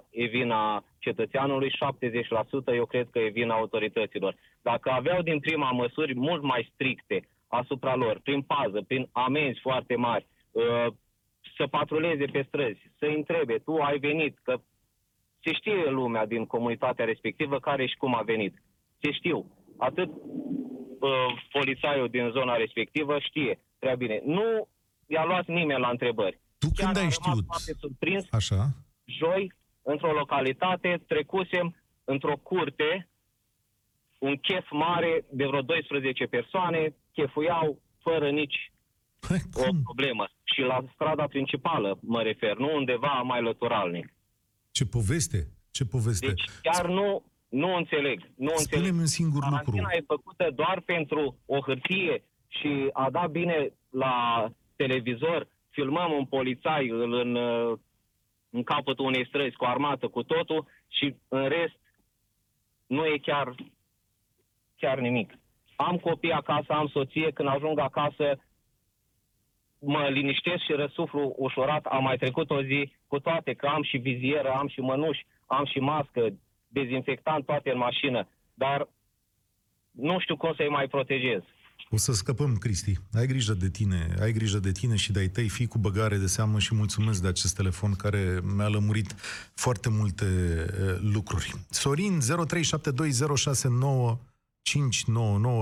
30% 0.00 0.04
e 0.10 0.24
vina 0.26 0.84
cetățeanului, 0.98 1.70
70% 2.70 2.74
eu 2.74 2.86
cred 2.86 3.08
că 3.10 3.18
e 3.18 3.28
vina 3.28 3.54
autorităților. 3.54 4.36
Dacă 4.70 4.90
aveau 4.90 5.22
din 5.22 5.38
prima 5.38 5.70
măsuri 5.70 6.14
mult 6.14 6.42
mai 6.42 6.70
stricte 6.72 7.28
asupra 7.48 7.94
lor, 7.94 8.20
prin 8.22 8.42
pază, 8.42 8.82
prin 8.86 9.08
amenzi 9.12 9.60
foarte 9.60 9.96
mari, 9.96 10.26
uh, 10.50 10.86
să 11.56 11.66
patruleze 11.66 12.24
pe 12.24 12.42
străzi, 12.48 12.80
să 12.98 13.04
întrebe, 13.16 13.56
tu 13.64 13.72
ai 13.74 13.98
venit, 13.98 14.38
că 14.42 14.54
se 15.44 15.52
știe 15.52 15.90
lumea 15.90 16.26
din 16.26 16.46
comunitatea 16.46 17.04
respectivă 17.04 17.58
care 17.58 17.86
și 17.86 17.96
cum 17.96 18.14
a 18.14 18.22
venit. 18.22 18.54
Se 19.02 19.12
știu. 19.12 19.38
Atât 19.78 20.08
uh, 20.08 21.30
polițaiul 21.52 22.08
din 22.08 22.30
zona 22.30 22.56
respectivă 22.56 23.18
știe 23.18 23.58
prea 23.78 23.94
bine. 23.94 24.22
Nu 24.24 24.68
i-a 25.06 25.24
luat 25.24 25.46
nimeni 25.46 25.80
la 25.80 25.88
întrebări. 25.88 26.40
Tu 26.58 26.66
Chiar 26.74 26.84
când 26.84 26.96
am 26.96 27.02
ai 27.02 27.10
rămas 27.10 27.18
știut? 27.18 27.44
foarte 27.46 27.72
surprins. 27.80 28.24
Așa? 28.30 28.60
Joi, 29.04 29.52
într-o 29.82 30.12
localitate, 30.12 31.02
trecusem 31.06 31.76
într-o 32.04 32.36
curte, 32.36 33.08
un 34.18 34.36
chef 34.36 34.70
mare 34.70 35.24
de 35.30 35.46
vreo 35.46 35.62
12 35.62 36.24
persoane, 36.26 36.94
chefuiau 37.12 37.82
fără 38.02 38.30
nici 38.30 38.72
Hai, 39.20 39.40
o 39.54 39.62
cum? 39.62 39.82
problemă. 39.82 40.28
Și 40.44 40.60
la 40.60 40.84
strada 40.94 41.26
principală 41.26 41.98
mă 42.00 42.22
refer, 42.22 42.56
nu 42.56 42.74
undeva 42.74 43.22
mai 43.24 43.42
lăturalnic. 43.42 44.14
Ce 44.70 44.86
poveste? 44.86 45.48
Ce 45.70 45.84
poveste? 45.84 46.26
Deci 46.26 46.44
chiar 46.62 46.86
nu, 46.88 47.24
nu 47.48 47.74
înțeleg. 47.74 48.18
Nu 48.36 48.52
înțeleg. 48.56 48.84
Spune-mi 48.84 48.98
un 48.98 49.06
singur 49.06 49.42
lucru. 49.50 49.70
Carantina 49.70 49.88
e 49.92 50.04
făcută 50.06 50.50
doar 50.54 50.80
pentru 50.80 51.38
o 51.46 51.60
hârtie 51.60 52.24
și 52.48 52.88
a 52.92 53.10
dat 53.10 53.30
bine 53.30 53.72
la 53.90 54.46
televizor, 54.76 55.48
filmăm 55.70 56.12
un 56.12 56.24
polițai 56.24 56.88
îl 56.88 57.12
în, 57.12 57.34
uh, 57.34 57.78
în 58.50 58.62
capătul 58.62 59.04
unei 59.04 59.26
străzi 59.26 59.56
cu 59.56 59.64
armată, 59.64 60.08
cu 60.08 60.22
totul 60.22 60.66
și 60.88 61.14
în 61.28 61.48
rest 61.48 61.78
nu 62.86 63.04
e 63.04 63.18
chiar, 63.18 63.54
chiar 64.76 64.98
nimic. 64.98 65.32
Am 65.76 65.96
copii 65.96 66.32
acasă, 66.32 66.72
am 66.72 66.88
soție, 66.88 67.30
când 67.30 67.48
ajung 67.48 67.78
acasă 67.78 68.38
mă 69.78 70.08
liniștesc 70.12 70.62
și 70.64 70.72
răsuflu 70.72 71.34
ușurat. 71.36 71.84
Am 71.84 72.02
mai 72.02 72.16
trecut 72.16 72.50
o 72.50 72.62
zi 72.62 72.92
cu 73.06 73.18
toate, 73.18 73.54
că 73.54 73.66
am 73.66 73.82
și 73.82 73.96
vizieră, 73.96 74.50
am 74.50 74.68
și 74.68 74.80
mănuși, 74.80 75.26
am 75.46 75.64
și 75.64 75.78
mască, 75.78 76.32
dezinfectant 76.68 77.44
toate 77.46 77.70
în 77.70 77.78
mașină, 77.78 78.28
dar 78.54 78.88
nu 79.90 80.18
știu 80.20 80.36
cum 80.36 80.52
să-i 80.56 80.68
mai 80.68 80.86
protejez. 80.88 81.42
O 81.90 81.96
să 81.96 82.12
scăpăm, 82.12 82.56
Cristi. 82.56 82.92
Ai 83.12 83.26
grijă 83.26 83.52
de 83.52 83.70
tine, 83.70 84.14
ai 84.20 84.32
grijă 84.32 84.58
de 84.58 84.72
tine 84.72 84.96
și 84.96 85.12
de-ai 85.12 85.28
tăi, 85.28 85.48
fii 85.48 85.66
cu 85.66 85.78
băgare 85.78 86.16
de 86.16 86.26
seamă 86.26 86.58
și 86.58 86.74
mulțumesc 86.74 87.22
de 87.22 87.28
acest 87.28 87.56
telefon 87.56 87.94
care 87.94 88.40
mi-a 88.56 88.68
lămurit 88.68 89.14
foarte 89.54 89.88
multe 89.88 90.24
uh, 90.24 90.98
lucruri. 91.12 91.54
Sorin, 91.70 92.20
0372069599, 92.20 94.16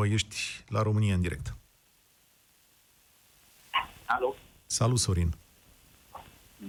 ești 0.04 0.36
la 0.68 0.82
România 0.82 1.14
în 1.14 1.20
direct. 1.20 1.54
Alo, 4.06 4.34
Salut, 4.66 4.98
Sorin. 4.98 5.32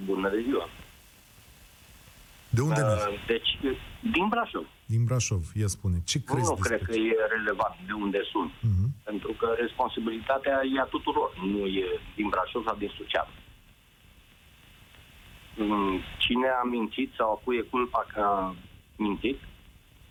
bună 0.06 0.30
de 0.30 0.42
ziua. 0.42 0.70
De 2.50 2.62
unde 2.62 2.82
uh, 2.82 2.88
Uh, 2.88 3.26
deci, 3.28 3.50
din 4.14 4.28
Brașov. 4.28 4.66
Din 4.86 5.04
Brașov, 5.06 5.44
ia 5.54 5.68
spune. 5.68 6.02
Ce 6.06 6.24
crezi 6.24 6.50
nu 6.50 6.56
despre 6.56 6.76
cred 6.78 6.88
că 6.90 6.96
e 6.96 7.16
relevant 7.38 7.76
de 7.86 7.92
unde 7.94 8.20
sunt. 8.32 8.52
Mhm. 8.62 8.86
Pentru 9.04 9.32
că 9.32 9.56
responsabilitatea 9.60 10.62
e 10.76 10.80
a 10.80 10.84
tuturor, 10.84 11.38
nu 11.46 11.66
e 11.66 11.86
din 12.16 12.28
Brașov 12.30 12.66
sau 12.66 12.76
din 12.76 12.92
Suceava. 12.98 13.30
Mm, 15.58 16.00
Cine 16.18 16.48
a 16.48 16.64
mințit 16.64 17.14
sau 17.18 17.32
a 17.32 17.42
cui 17.44 17.58
e 17.58 17.62
culpa 17.62 18.06
că 18.14 18.20
a 18.22 18.56
mințit, 18.96 19.40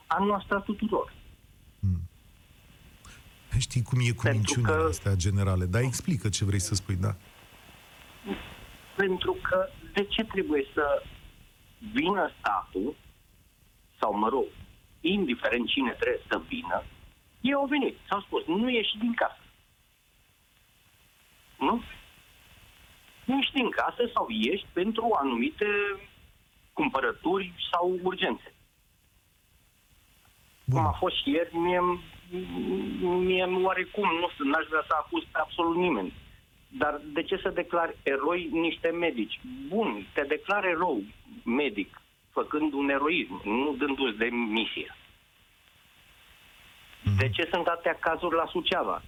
a 0.06 0.24
noastră 0.24 0.56
a 0.56 0.60
tuturor. 0.60 1.12
Știi 3.58 3.82
cum 3.82 3.98
e 4.02 4.10
cu 4.10 4.22
Pentru 4.22 4.32
minciunile 4.32 4.82
că- 4.82 4.88
astea 4.88 5.14
generale, 5.14 5.64
dar 5.64 5.82
explică 5.82 6.28
ce 6.28 6.44
vrei 6.44 6.58
să 6.60 6.74
spui, 6.74 6.94
da. 6.96 7.14
Pentru 8.96 9.36
că 9.42 9.68
de 9.92 10.04
ce 10.04 10.24
trebuie 10.24 10.64
să 10.74 11.02
vină 11.92 12.30
statul, 12.38 12.94
sau 14.00 14.18
mă 14.18 14.28
rog, 14.28 14.44
indiferent 15.00 15.66
cine 15.68 15.90
trebuie 15.90 16.22
să 16.28 16.40
vină, 16.48 16.82
ei 17.40 17.52
au 17.52 17.66
venit, 17.66 17.96
s-au 18.08 18.20
spus, 18.20 18.46
nu 18.46 18.70
ieși 18.70 18.98
din 18.98 19.14
casă. 19.14 19.38
Nu? 21.58 21.82
Nu 23.24 23.36
ieși 23.36 23.52
din 23.52 23.70
casă 23.70 24.10
sau 24.14 24.26
ieși 24.28 24.64
pentru 24.72 25.16
anumite 25.20 25.66
cumpărături 26.72 27.52
sau 27.72 27.98
urgențe. 28.02 28.54
Bun. 30.64 30.78
Cum 30.78 30.86
a 30.86 30.92
fost 30.92 31.16
și 31.22 31.30
ieri, 31.30 31.56
mie, 31.56 31.80
mie 33.00 33.44
oarecum, 33.62 34.08
nu 34.20 34.28
știu, 34.32 34.44
n-aș 34.44 34.66
vrea 34.68 34.84
să 34.86 34.94
acuz 34.98 35.22
pe 35.32 35.38
absolut 35.38 35.76
nimeni. 35.76 36.12
Dar 36.68 37.00
de 37.12 37.22
ce 37.22 37.36
să 37.36 37.48
declari 37.48 37.96
eroi 38.02 38.48
niște 38.52 38.88
medici? 38.88 39.40
Bun, 39.68 40.06
te 40.14 40.22
declare 40.22 40.68
erou 40.68 41.02
medic, 41.44 42.00
făcând 42.30 42.72
un 42.72 42.88
eroism, 42.88 43.40
nu 43.44 43.74
dându-ți 43.78 44.18
de 44.18 44.28
misie. 44.32 44.96
De 47.18 47.28
ce 47.30 47.48
sunt 47.52 47.66
atâtea 47.66 47.96
cazuri 48.00 48.34
la 48.34 48.46
Suceava? 48.46 49.02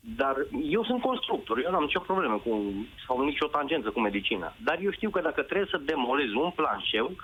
Dar 0.00 0.36
eu 0.62 0.84
sunt 0.84 1.00
constructor, 1.00 1.58
eu 1.58 1.70
nu 1.70 1.76
am 1.76 1.82
nicio 1.82 2.00
problemă 2.00 2.36
cu, 2.38 2.72
sau 3.06 3.24
nicio 3.24 3.46
tangență 3.46 3.90
cu 3.90 4.00
medicina. 4.00 4.54
Dar 4.64 4.78
eu 4.82 4.90
știu 4.90 5.10
că 5.10 5.20
dacă 5.20 5.42
trebuie 5.42 5.68
să 5.70 5.76
demolez 5.76 6.32
un 6.32 6.50
planșeu, 6.50 7.16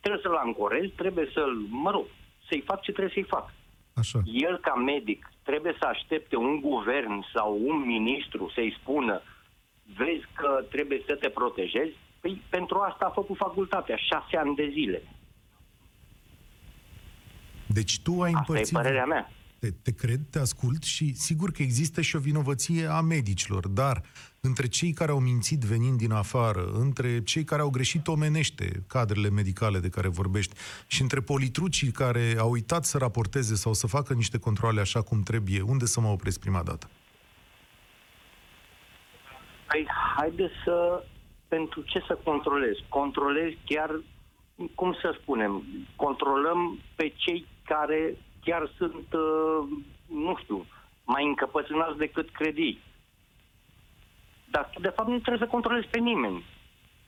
trebuie 0.00 0.22
să-l 0.22 0.34
ancorez, 0.34 0.90
trebuie 0.96 1.30
să-l, 1.32 1.54
mă 1.68 1.90
rog, 1.90 2.06
să-i 2.48 2.62
fac 2.66 2.80
ce 2.80 2.92
trebuie 2.92 3.14
să-i 3.14 3.30
fac. 3.36 3.50
Așa. 3.98 4.20
El, 4.24 4.58
ca 4.58 4.74
medic, 4.74 5.32
trebuie 5.42 5.76
să 5.78 5.86
aștepte 5.86 6.36
un 6.36 6.60
guvern 6.60 7.24
sau 7.34 7.58
un 7.64 7.86
ministru 7.86 8.50
să-i 8.54 8.76
spună 8.80 9.22
vezi 9.96 10.26
că 10.32 10.64
trebuie 10.70 11.02
să 11.06 11.14
te 11.14 11.28
protejezi? 11.28 11.96
Păi 12.20 12.42
pentru 12.48 12.78
asta 12.78 13.04
a 13.04 13.10
făcut 13.10 13.36
facultatea, 13.36 13.96
șase 13.96 14.36
ani 14.36 14.54
de 14.54 14.68
zile. 14.72 15.02
Deci 17.66 18.00
tu 18.00 18.22
ai 18.22 18.32
Asta 18.32 18.36
e 18.36 18.38
împărțit... 18.38 18.76
părerea 18.76 19.04
mea. 19.04 19.30
Te, 19.58 19.70
te 19.70 19.92
cred, 19.92 20.20
te 20.30 20.38
ascult 20.38 20.82
și 20.82 21.14
sigur 21.14 21.50
că 21.50 21.62
există 21.62 22.00
și 22.00 22.16
o 22.16 22.18
vinovăție 22.18 22.86
a 22.86 23.00
medicilor, 23.00 23.68
dar 23.68 24.02
între 24.40 24.68
cei 24.68 24.92
care 24.92 25.10
au 25.10 25.20
mințit 25.20 25.60
venind 25.60 25.98
din 25.98 26.12
afară, 26.12 26.64
între 26.64 27.22
cei 27.22 27.44
care 27.44 27.62
au 27.62 27.70
greșit 27.70 28.08
omenește 28.08 28.84
cadrele 28.86 29.30
medicale 29.30 29.78
de 29.78 29.88
care 29.88 30.08
vorbești 30.08 30.54
și 30.86 31.02
între 31.02 31.20
politrucii 31.20 31.90
care 31.90 32.34
au 32.38 32.50
uitat 32.50 32.84
să 32.84 32.98
raporteze 32.98 33.54
sau 33.54 33.72
să 33.72 33.86
facă 33.86 34.14
niște 34.14 34.38
controle 34.38 34.80
așa 34.80 35.02
cum 35.02 35.22
trebuie, 35.22 35.60
unde 35.60 35.84
să 35.84 36.00
mă 36.00 36.08
opresc 36.08 36.40
prima 36.40 36.62
dată? 36.62 36.88
Păi 39.66 39.86
haide 40.16 40.50
să... 40.64 41.04
Pentru 41.48 41.82
ce 41.82 42.04
să 42.06 42.18
controlez? 42.24 42.76
Controlez 42.88 43.52
chiar, 43.64 44.00
cum 44.74 44.92
să 44.92 45.18
spunem, 45.20 45.64
controlăm 45.96 46.78
pe 46.94 47.12
cei 47.16 47.46
care 47.64 48.16
chiar 48.48 48.70
sunt, 48.76 49.06
uh, 49.12 49.68
nu 50.06 50.36
știu, 50.42 50.66
mai 51.04 51.24
încăpățânați 51.24 51.98
decât 51.98 52.28
credii. 52.30 52.80
Dar 54.50 54.70
tu, 54.72 54.80
de 54.80 54.92
fapt, 54.96 55.08
nu 55.08 55.18
trebuie 55.18 55.46
să 55.46 55.54
controlezi 55.54 55.88
pe 55.88 55.98
nimeni. 55.98 56.44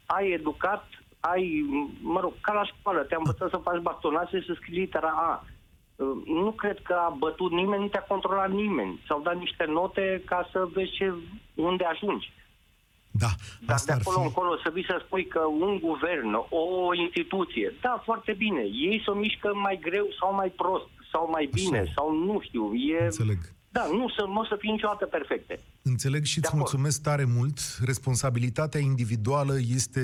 Ai 0.06 0.30
educat, 0.30 0.84
ai, 1.20 1.64
mă 2.00 2.20
rog, 2.20 2.32
ca 2.40 2.52
la 2.52 2.64
școală, 2.64 3.00
te-a 3.00 3.16
învățat 3.18 3.50
să 3.50 3.56
faci 3.56 3.80
bastonație, 3.80 4.44
să 4.46 4.52
scrii 4.54 4.78
litera 4.78 5.08
A. 5.08 5.44
Uh, 5.96 6.22
Nu 6.26 6.50
cred 6.50 6.78
că 6.82 6.92
a 6.92 7.14
bătut 7.18 7.50
nimeni, 7.50 7.82
nu 7.82 7.88
te-a 7.88 8.04
controlat 8.08 8.50
nimeni. 8.50 9.00
S-au 9.06 9.20
dat 9.20 9.38
niște 9.38 9.64
note 9.64 10.22
ca 10.24 10.48
să 10.52 10.68
vezi 10.72 10.90
ce, 10.90 11.12
unde 11.54 11.84
ajungi. 11.84 12.32
Da, 13.10 13.26
Dar 13.66 13.74
asta 13.76 13.92
de 13.92 13.92
ar 13.92 14.00
acolo 14.00 14.20
fi... 14.20 14.26
încolo 14.26 14.56
să 14.56 14.70
vii 14.72 14.84
să 14.84 15.02
spui 15.04 15.26
că 15.26 15.40
un 15.40 15.78
guvern, 15.78 16.34
o 16.48 16.94
instituție, 16.94 17.74
da, 17.80 18.02
foarte 18.04 18.32
bine, 18.32 18.60
ei 18.60 19.02
să 19.04 19.10
o 19.10 19.14
mișcă 19.14 19.54
mai 19.54 19.78
greu 19.80 20.06
sau 20.18 20.34
mai 20.34 20.48
prost, 20.48 20.88
sau 21.12 21.28
mai 21.30 21.48
bine, 21.52 21.78
e. 21.86 21.92
sau 21.96 22.24
nu 22.24 22.40
știu, 22.40 22.62
e... 22.74 23.04
Înțeleg. 23.04 23.38
Da, 23.72 23.86
nu, 23.92 24.08
să, 24.08 24.24
nu 24.28 24.40
o 24.40 24.44
să 24.44 24.56
fie 24.58 24.70
niciodată 24.70 25.06
perfecte. 25.06 25.60
Înțeleg 25.82 26.24
și 26.24 26.34
De 26.34 26.38
îți 26.40 26.46
acord. 26.46 26.60
mulțumesc 26.62 27.02
tare 27.02 27.24
mult. 27.24 27.58
Responsabilitatea 27.84 28.80
individuală 28.80 29.54
este 29.74 30.02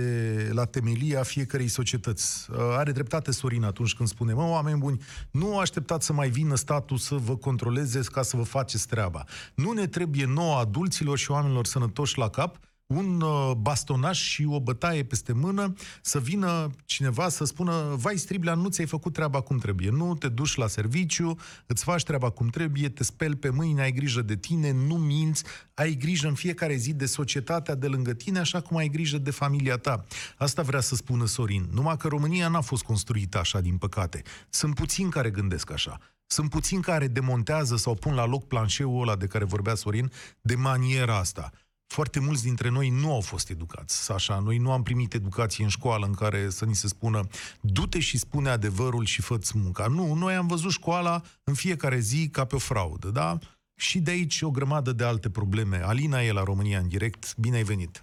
la 0.52 0.64
temelia 0.64 1.22
fiecărei 1.22 1.68
societăți. 1.68 2.50
Uh, 2.50 2.56
Are 2.76 2.92
dreptate 2.92 3.32
Sorin 3.32 3.64
atunci 3.64 3.94
când 3.94 4.08
spune, 4.08 4.32
mă, 4.32 4.42
oameni 4.48 4.78
buni, 4.78 5.00
nu 5.30 5.58
așteptați 5.58 6.06
să 6.06 6.12
mai 6.12 6.28
vină 6.28 6.54
statul 6.54 6.96
să 6.96 7.14
vă 7.14 7.36
controleze 7.36 8.00
ca 8.12 8.22
să 8.22 8.36
vă 8.36 8.42
faceți 8.42 8.88
treaba. 8.88 9.25
Nu 9.54 9.72
ne 9.72 9.86
trebuie 9.86 10.26
nouă 10.26 10.56
adulților 10.56 11.18
și 11.18 11.30
oamenilor 11.30 11.66
sănătoși 11.66 12.18
la 12.18 12.28
cap 12.28 12.56
un 12.87 13.21
uh, 13.21 13.52
bastonaș 13.57 14.19
și 14.19 14.47
o 14.49 14.61
bătaie 14.61 15.05
peste 15.05 15.33
mână, 15.33 15.73
să 16.02 16.21
vină 16.21 16.71
cineva 16.85 17.28
să 17.28 17.45
spună, 17.45 17.95
vai 17.97 18.16
Striblea, 18.16 18.55
nu 18.55 18.69
ți-ai 18.69 18.87
făcut 18.87 19.12
treaba 19.12 19.40
cum 19.40 19.59
trebuie, 19.59 19.90
nu 19.90 20.14
te 20.14 20.28
duci 20.28 20.55
la 20.55 20.66
serviciu, 20.66 21.38
îți 21.66 21.85
faci 21.85 22.02
treaba 22.02 22.31
cum 22.31 22.49
trebuie, 22.49 22.88
te 22.88 23.05
speli 23.05 23.37
pe 23.37 23.49
mâini, 23.49 23.81
ai 23.81 23.93
grijă 23.93 24.23
de 24.23 24.37
tine, 24.37 24.73
nu 24.73 24.95
minți, 24.95 25.45
ai 25.75 25.95
grijă 25.95 26.28
în 26.28 26.35
fiecare 26.35 26.75
zi 26.75 26.93
de 26.93 27.07
societatea 27.07 27.75
de 27.75 27.87
lângă 27.87 28.12
tine, 28.12 28.38
așa 28.38 28.61
cum 28.61 28.76
ai 28.76 28.88
grijă 28.88 29.19
de 29.19 29.31
familia 29.31 29.76
ta. 29.76 30.05
Asta 30.38 30.62
vrea 30.62 30.81
să 30.81 30.95
spună 30.95 31.26
Sorin. 31.26 31.69
Numai 31.73 31.97
că 31.97 32.09
România 32.09 32.49
n-a 32.49 32.61
fost 32.61 32.83
construită 32.83 33.38
așa, 33.38 33.61
din 33.61 33.76
păcate. 33.76 34.23
Sunt 34.49 34.75
puțini 34.75 35.11
care 35.11 35.31
gândesc 35.31 35.71
așa. 35.71 35.99
Sunt 36.26 36.50
puțini 36.50 36.83
care 36.83 37.07
demontează 37.09 37.76
sau 37.76 37.95
pun 37.95 38.14
la 38.14 38.26
loc 38.26 38.47
planșeul 38.47 39.02
ăla 39.02 39.16
de 39.16 39.26
care 39.26 39.45
vorbea 39.45 39.75
Sorin 39.75 40.12
de 40.40 40.55
maniera 40.55 41.19
asta 41.19 41.50
foarte 41.87 42.21
mulți 42.21 42.45
dintre 42.45 42.69
noi 42.69 42.88
nu 42.90 43.12
au 43.12 43.21
fost 43.21 43.50
educați. 43.50 44.12
Așa, 44.12 44.38
noi 44.45 44.57
nu 44.59 44.73
am 44.73 44.83
primit 44.83 45.14
educație 45.14 45.64
în 45.64 45.71
școală 45.71 46.07
în 46.07 46.12
care 46.14 46.49
să 46.49 46.64
ni 46.64 46.75
se 46.75 46.88
spună 46.88 47.21
du-te 47.61 48.00
și 48.00 48.19
spune 48.19 48.49
adevărul 48.49 49.05
și 49.05 49.23
fă-ți 49.23 49.59
munca. 49.59 49.87
Nu, 49.87 50.14
noi 50.14 50.35
am 50.35 50.47
văzut 50.47 50.71
școala 50.71 51.21
în 51.45 51.55
fiecare 51.55 51.99
zi 51.99 52.28
ca 52.31 52.45
pe 52.45 52.55
o 52.55 52.59
fraudă, 52.59 53.09
da? 53.09 53.38
Și 53.76 53.99
de 54.00 54.11
aici 54.11 54.43
o 54.43 54.50
grămadă 54.50 54.93
de 54.93 55.05
alte 55.05 55.31
probleme. 55.31 55.81
Alina 55.85 56.21
e 56.21 56.33
la 56.33 56.43
România 56.43 56.78
în 56.78 56.88
direct. 56.88 57.37
Bine 57.37 57.57
ai 57.57 57.62
venit! 57.62 58.02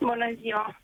Bună 0.00 0.26
ziua! 0.40 0.80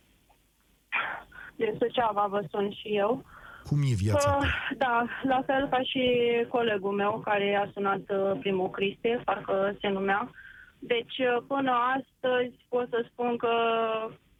Din 1.56 1.74
Suceava 1.78 2.26
vă 2.30 2.46
sun 2.50 2.70
și 2.70 2.88
eu. 2.96 3.24
Cum 3.64 3.78
e 3.82 3.94
viața 3.94 4.36
Uh, 4.36 4.42
ta? 4.42 4.76
da, 4.78 5.06
la 5.22 5.42
fel 5.46 5.68
ca 5.70 5.80
și 5.82 6.02
colegul 6.48 6.92
meu 6.92 7.20
care 7.24 7.54
a 7.64 7.70
sunat 7.72 8.00
uh, 8.10 8.38
primul 8.40 8.70
Cristi, 8.70 9.08
parcă 9.24 9.76
se 9.80 9.88
numea. 9.88 10.30
Deci 10.78 11.18
uh, 11.18 11.42
până 11.46 11.70
astăzi 11.70 12.54
pot 12.68 12.88
să 12.88 13.06
spun 13.10 13.36
că 13.36 13.48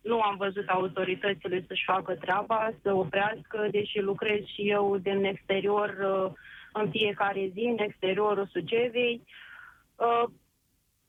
nu 0.01 0.21
am 0.21 0.37
văzut 0.37 0.69
autoritățile 0.69 1.65
să-și 1.67 1.85
facă 1.85 2.15
treaba, 2.15 2.71
să 2.83 2.93
oprească, 2.93 3.69
deși 3.71 4.01
lucrez 4.01 4.45
și 4.45 4.71
eu 4.71 4.97
din 4.97 5.25
exterior 5.25 5.97
uh, 6.03 6.33
în 6.73 6.91
fiecare 6.91 7.51
zi, 7.53 7.61
în 7.61 7.79
exteriorul 7.79 8.49
Sugevei. 8.53 9.23
Uh, 9.97 10.25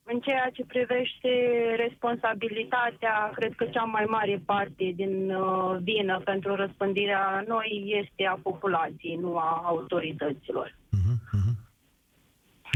în 0.03 0.19
ceea 0.19 0.49
ce 0.53 0.65
privește 0.65 1.29
responsabilitatea, 1.77 3.31
cred 3.35 3.53
că 3.55 3.65
cea 3.65 3.83
mai 3.83 4.05
mare 4.07 4.41
parte 4.45 4.91
din 4.95 5.31
uh, 5.31 5.77
vină 5.81 6.21
pentru 6.23 6.55
răspândirea 6.55 7.43
noi 7.47 8.01
este 8.03 8.25
a 8.25 8.39
populației, 8.43 9.15
nu 9.15 9.37
a 9.37 9.61
autorităților. 9.65 10.67
Uh-huh, 10.67 11.15
uh-huh. 11.35 11.53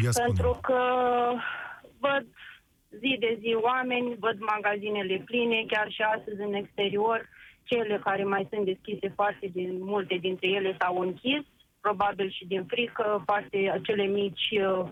Ia 0.04 0.12
spune. 0.12 0.28
Pentru 0.28 0.60
că 0.62 0.80
văd 2.06 2.26
zi 3.02 3.18
de 3.20 3.38
zi 3.42 3.52
oameni, 3.70 4.16
văd 4.20 4.38
magazinele 4.40 5.18
pline, 5.26 5.66
chiar 5.68 5.88
și 5.92 6.02
astăzi 6.02 6.42
în 6.42 6.54
exterior, 6.54 7.30
cele 7.64 8.02
care 8.04 8.24
mai 8.24 8.48
sunt 8.52 8.66
deschise, 8.66 9.08
foarte 9.16 9.46
din, 9.54 9.70
multe 9.94 10.16
dintre 10.16 10.48
ele 10.48 10.76
s-au 10.80 10.98
închis, 11.00 11.44
probabil 11.82 12.30
și 12.30 12.46
din 12.46 12.64
frică, 12.66 13.24
parte 13.26 13.80
cele 13.84 14.04
mici 14.04 14.50
uh, 14.52 14.86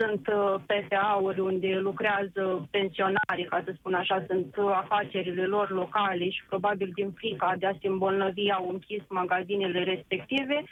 sunt 0.00 0.26
uh, 0.26 0.54
PFA-uri 0.66 1.40
unde 1.40 1.78
lucrează 1.78 2.68
pensionarii, 2.70 3.48
ca 3.48 3.62
să 3.64 3.72
spun 3.76 3.94
așa, 3.94 4.24
sunt 4.26 4.56
uh, 4.56 4.70
afacerile 4.82 5.44
lor 5.44 5.70
locale 5.70 6.30
și 6.30 6.42
probabil 6.48 6.90
din 6.94 7.10
frica 7.10 7.54
de 7.58 7.66
a 7.66 7.72
se 7.80 7.86
îmbolnăvi 7.88 8.50
au 8.50 8.68
închis 8.68 9.02
magazinele 9.08 9.82
respective. 9.82 10.64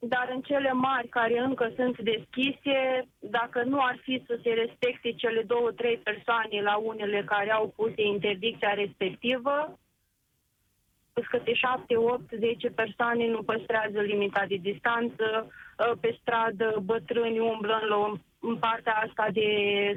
Uh, 0.00 0.08
dar 0.08 0.30
în 0.34 0.40
cele 0.40 0.72
mari 0.72 1.08
care 1.08 1.38
încă 1.38 1.72
sunt 1.76 2.00
deschise, 2.00 3.08
dacă 3.18 3.62
nu 3.62 3.80
ar 3.80 3.98
fi 4.02 4.22
să 4.26 4.38
se 4.42 4.50
respecte 4.50 5.12
cele 5.12 5.42
două, 5.42 5.70
trei 5.72 5.96
persoane 5.96 6.62
la 6.62 6.76
unele 6.76 7.22
care 7.24 7.52
au 7.52 7.72
pus 7.76 7.92
interdicția 7.96 8.74
respectivă, 8.74 9.78
câte 11.30 11.54
șapte, 11.54 11.96
opt, 11.96 12.30
zece 12.38 12.68
persoane 12.68 13.26
nu 13.26 13.42
păstrează 13.42 14.00
limita 14.00 14.44
de 14.48 14.56
distanță, 14.56 15.52
ă, 15.78 15.96
pe 16.00 16.18
stradă 16.20 16.80
bătrâni 16.84 17.38
umblă 17.38 17.80
în, 17.82 18.20
în 18.50 18.56
partea 18.56 18.94
asta 18.94 19.26
de, 19.32 19.48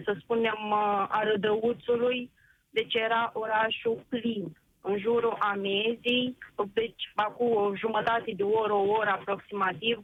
să 0.06 0.16
spunem, 0.20 0.72
ă, 0.72 1.08
a 1.10 1.24
Rădăuțului, 1.24 2.30
deci 2.70 2.94
era 2.94 3.32
orașul 3.34 4.06
plin 4.10 4.58
în 4.82 4.98
jurul 4.98 5.38
amiezii, 5.40 6.38
deci 6.74 7.12
acum 7.16 7.56
o 7.56 7.76
jumătate 7.76 8.34
de 8.36 8.44
oră, 8.44 8.74
o 8.74 8.90
oră 8.90 9.10
aproximativ, 9.10 10.04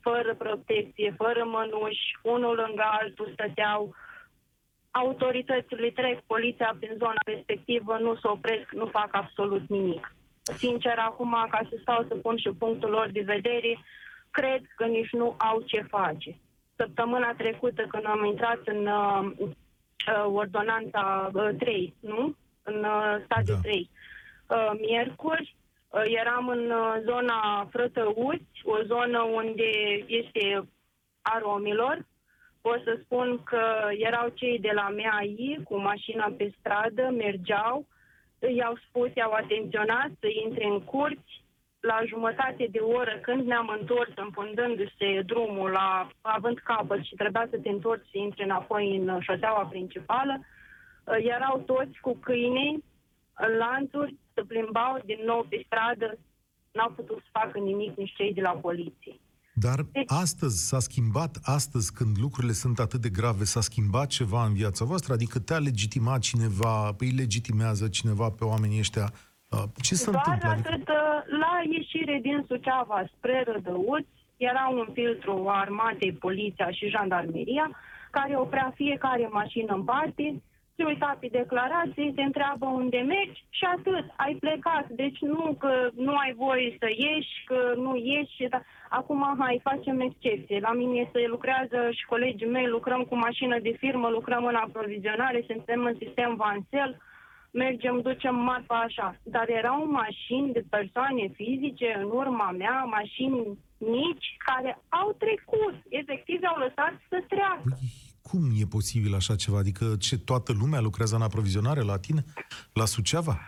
fără 0.00 0.34
protecție, 0.34 1.14
fără 1.16 1.44
mănuși, 1.44 2.06
unul 2.22 2.54
lângă 2.54 2.84
altul 3.00 3.30
stăteau. 3.32 3.94
Autoritățile 4.90 5.90
trec, 5.90 6.20
poliția 6.20 6.76
prin 6.78 6.94
zona 6.98 7.22
respectivă, 7.24 7.98
nu 8.00 8.14
se 8.14 8.28
opresc, 8.28 8.68
nu 8.72 8.86
fac 8.86 9.08
absolut 9.12 9.68
nimic. 9.68 10.14
Sincer, 10.42 10.98
acum, 10.98 11.46
ca 11.50 11.60
să 11.70 11.76
stau 11.80 12.04
să 12.08 12.14
pun 12.14 12.36
și 12.36 12.50
punctul 12.58 12.90
lor 12.90 13.08
de 13.12 13.20
vedere, 13.20 13.78
cred 14.30 14.62
că 14.76 14.84
nici 14.84 15.10
nu 15.10 15.34
au 15.38 15.60
ce 15.60 15.80
face. 15.80 16.36
Săptămâna 16.76 17.34
trecută, 17.36 17.82
când 17.82 18.06
am 18.06 18.24
intrat 18.24 18.60
în 18.64 18.86
uh, 18.86 19.30
uh, 19.40 20.24
ordonanța 20.24 21.30
uh, 21.34 21.48
3, 21.58 21.94
nu? 22.00 22.34
În 22.62 22.84
uh, 22.84 23.16
stadiul 23.24 23.56
Da. 23.56 23.62
da. 23.62 23.68
3, 23.68 23.90
uh, 23.92 23.93
miercuri. 24.80 25.56
Uh, 25.88 26.02
eram 26.06 26.48
în 26.48 26.70
uh, 26.70 26.94
zona 27.04 27.68
Frătăuți, 27.70 28.60
o 28.64 28.82
zonă 28.82 29.20
unde 29.20 29.70
este 30.06 30.68
a 31.22 31.38
romilor. 31.38 32.06
Pot 32.60 32.82
să 32.84 32.98
spun 33.02 33.42
că 33.44 33.62
erau 33.98 34.28
cei 34.28 34.58
de 34.58 34.70
la 34.74 34.88
MEAI 34.88 35.60
cu 35.64 35.76
mașina 35.76 36.34
pe 36.36 36.52
stradă, 36.58 37.10
mergeau, 37.16 37.86
i-au 38.56 38.76
spus, 38.88 39.10
i-au 39.14 39.32
atenționat 39.32 40.10
să 40.20 40.26
intre 40.44 40.64
în 40.64 40.80
curți, 40.80 41.42
la 41.80 41.98
jumătate 42.06 42.68
de 42.70 42.78
oră, 42.78 43.18
când 43.22 43.46
ne-am 43.46 43.76
întors, 43.80 44.10
împundându-se 44.16 45.20
drumul, 45.26 45.70
la, 45.70 46.08
având 46.20 46.58
capăt 46.58 47.04
și 47.04 47.14
trebuia 47.14 47.46
să 47.50 47.58
te 47.58 47.68
întorci 47.68 48.10
să 48.10 48.18
intri 48.18 48.42
înapoi 48.42 48.96
în 48.96 49.20
șoseaua 49.20 49.64
principală, 49.64 50.34
uh, 50.38 51.16
erau 51.18 51.58
toți 51.66 52.00
cu 52.00 52.16
câinii, 52.16 52.84
în 53.36 53.56
lanțuri, 53.56 54.16
se 54.34 54.42
plimbau 54.42 55.00
din 55.04 55.20
nou 55.26 55.46
pe 55.48 55.62
stradă, 55.66 56.18
n-au 56.72 56.90
putut 56.96 57.18
să 57.24 57.28
facă 57.32 57.58
nimic 57.58 57.96
nici 57.96 58.14
cei 58.16 58.32
de 58.34 58.40
la 58.40 58.50
poliție. 58.50 59.14
Dar 59.56 59.78
astăzi 60.06 60.68
s-a 60.68 60.78
schimbat, 60.78 61.38
astăzi 61.42 61.92
când 61.92 62.16
lucrurile 62.20 62.52
sunt 62.52 62.78
atât 62.78 63.00
de 63.00 63.08
grave, 63.08 63.44
s-a 63.44 63.60
schimbat 63.60 64.06
ceva 64.06 64.44
în 64.44 64.54
viața 64.54 64.84
voastră? 64.84 65.12
Adică 65.12 65.38
te-a 65.38 65.58
legitimat 65.58 66.20
cineva, 66.20 66.94
îi 66.98 67.10
legitimează 67.10 67.88
cineva 67.88 68.30
pe 68.30 68.44
oamenii 68.44 68.78
ăștia? 68.78 69.12
Uh, 69.50 69.62
Ce 69.82 69.94
se 69.94 70.10
Doar 70.10 70.24
întâmplă? 70.26 70.48
Adică- 70.48 70.68
atât, 70.68 70.88
uh, 70.88 71.38
la 71.42 71.52
ieșire 71.76 72.18
din 72.22 72.44
Suceava 72.48 73.04
spre 73.16 73.44
Rădăuți, 73.46 74.08
era 74.36 74.68
un 74.80 74.88
filtru 74.92 75.48
a 75.48 75.60
armatei, 75.60 76.12
poliția 76.12 76.70
și 76.70 76.88
jandarmeria, 76.88 77.70
care 78.10 78.36
oprea 78.36 78.72
fiecare 78.74 79.28
mașină 79.30 79.74
în 79.74 79.84
parte, 79.84 80.42
se 80.76 80.84
uita 80.84 81.16
pe 81.20 81.28
declarații, 81.30 82.12
te 82.14 82.22
întreabă 82.22 82.66
unde 82.66 82.98
mergi 82.98 83.44
și 83.50 83.64
atât, 83.64 84.04
ai 84.16 84.34
plecat. 84.40 84.86
Deci 84.88 85.18
nu 85.20 85.56
că 85.58 85.90
nu 85.94 86.14
ai 86.16 86.32
voie 86.36 86.76
să 86.78 86.88
ieși, 86.88 87.44
că 87.44 87.72
nu 87.76 87.96
ieși. 87.96 88.34
și 88.34 88.46
Da. 88.48 88.60
Acum, 88.88 89.36
hai, 89.38 89.60
facem 89.62 90.00
excepție. 90.00 90.58
La 90.60 90.72
mine 90.72 91.10
se 91.12 91.26
lucrează 91.26 91.90
și 91.90 92.04
colegii 92.04 92.46
mei, 92.46 92.66
lucrăm 92.66 93.02
cu 93.02 93.16
mașină 93.16 93.58
de 93.58 93.76
firmă, 93.78 94.08
lucrăm 94.08 94.44
în 94.44 94.54
aprovizionare, 94.54 95.44
suntem 95.46 95.84
în 95.84 95.94
sistem 95.98 96.34
Vansel, 96.36 97.00
mergem, 97.50 98.00
ducem 98.00 98.34
marfa 98.34 98.74
așa. 98.74 99.16
Dar 99.22 99.48
erau 99.48 99.90
mașini 99.90 100.52
de 100.52 100.64
persoane 100.70 101.28
fizice 101.34 101.94
în 101.98 102.10
urma 102.10 102.50
mea, 102.50 102.82
mașini 102.82 103.58
mici, 103.78 104.36
care 104.46 104.78
au 104.88 105.12
trecut. 105.18 105.74
Efectiv, 105.88 106.40
au 106.44 106.58
lăsat 106.58 106.94
să 107.08 107.24
treacă. 107.28 107.70
Păi, 108.34 108.42
cum 108.42 108.60
e 108.60 108.66
posibil 108.66 109.14
așa 109.14 109.36
ceva? 109.36 109.58
Adică 109.58 109.96
ce 109.98 110.18
toată 110.18 110.52
lumea 110.52 110.80
lucrează 110.80 111.14
în 111.14 111.22
aprovizionare 111.22 111.80
la 111.80 111.98
tine? 111.98 112.24
La 112.72 112.84
Suceava? 112.84 113.38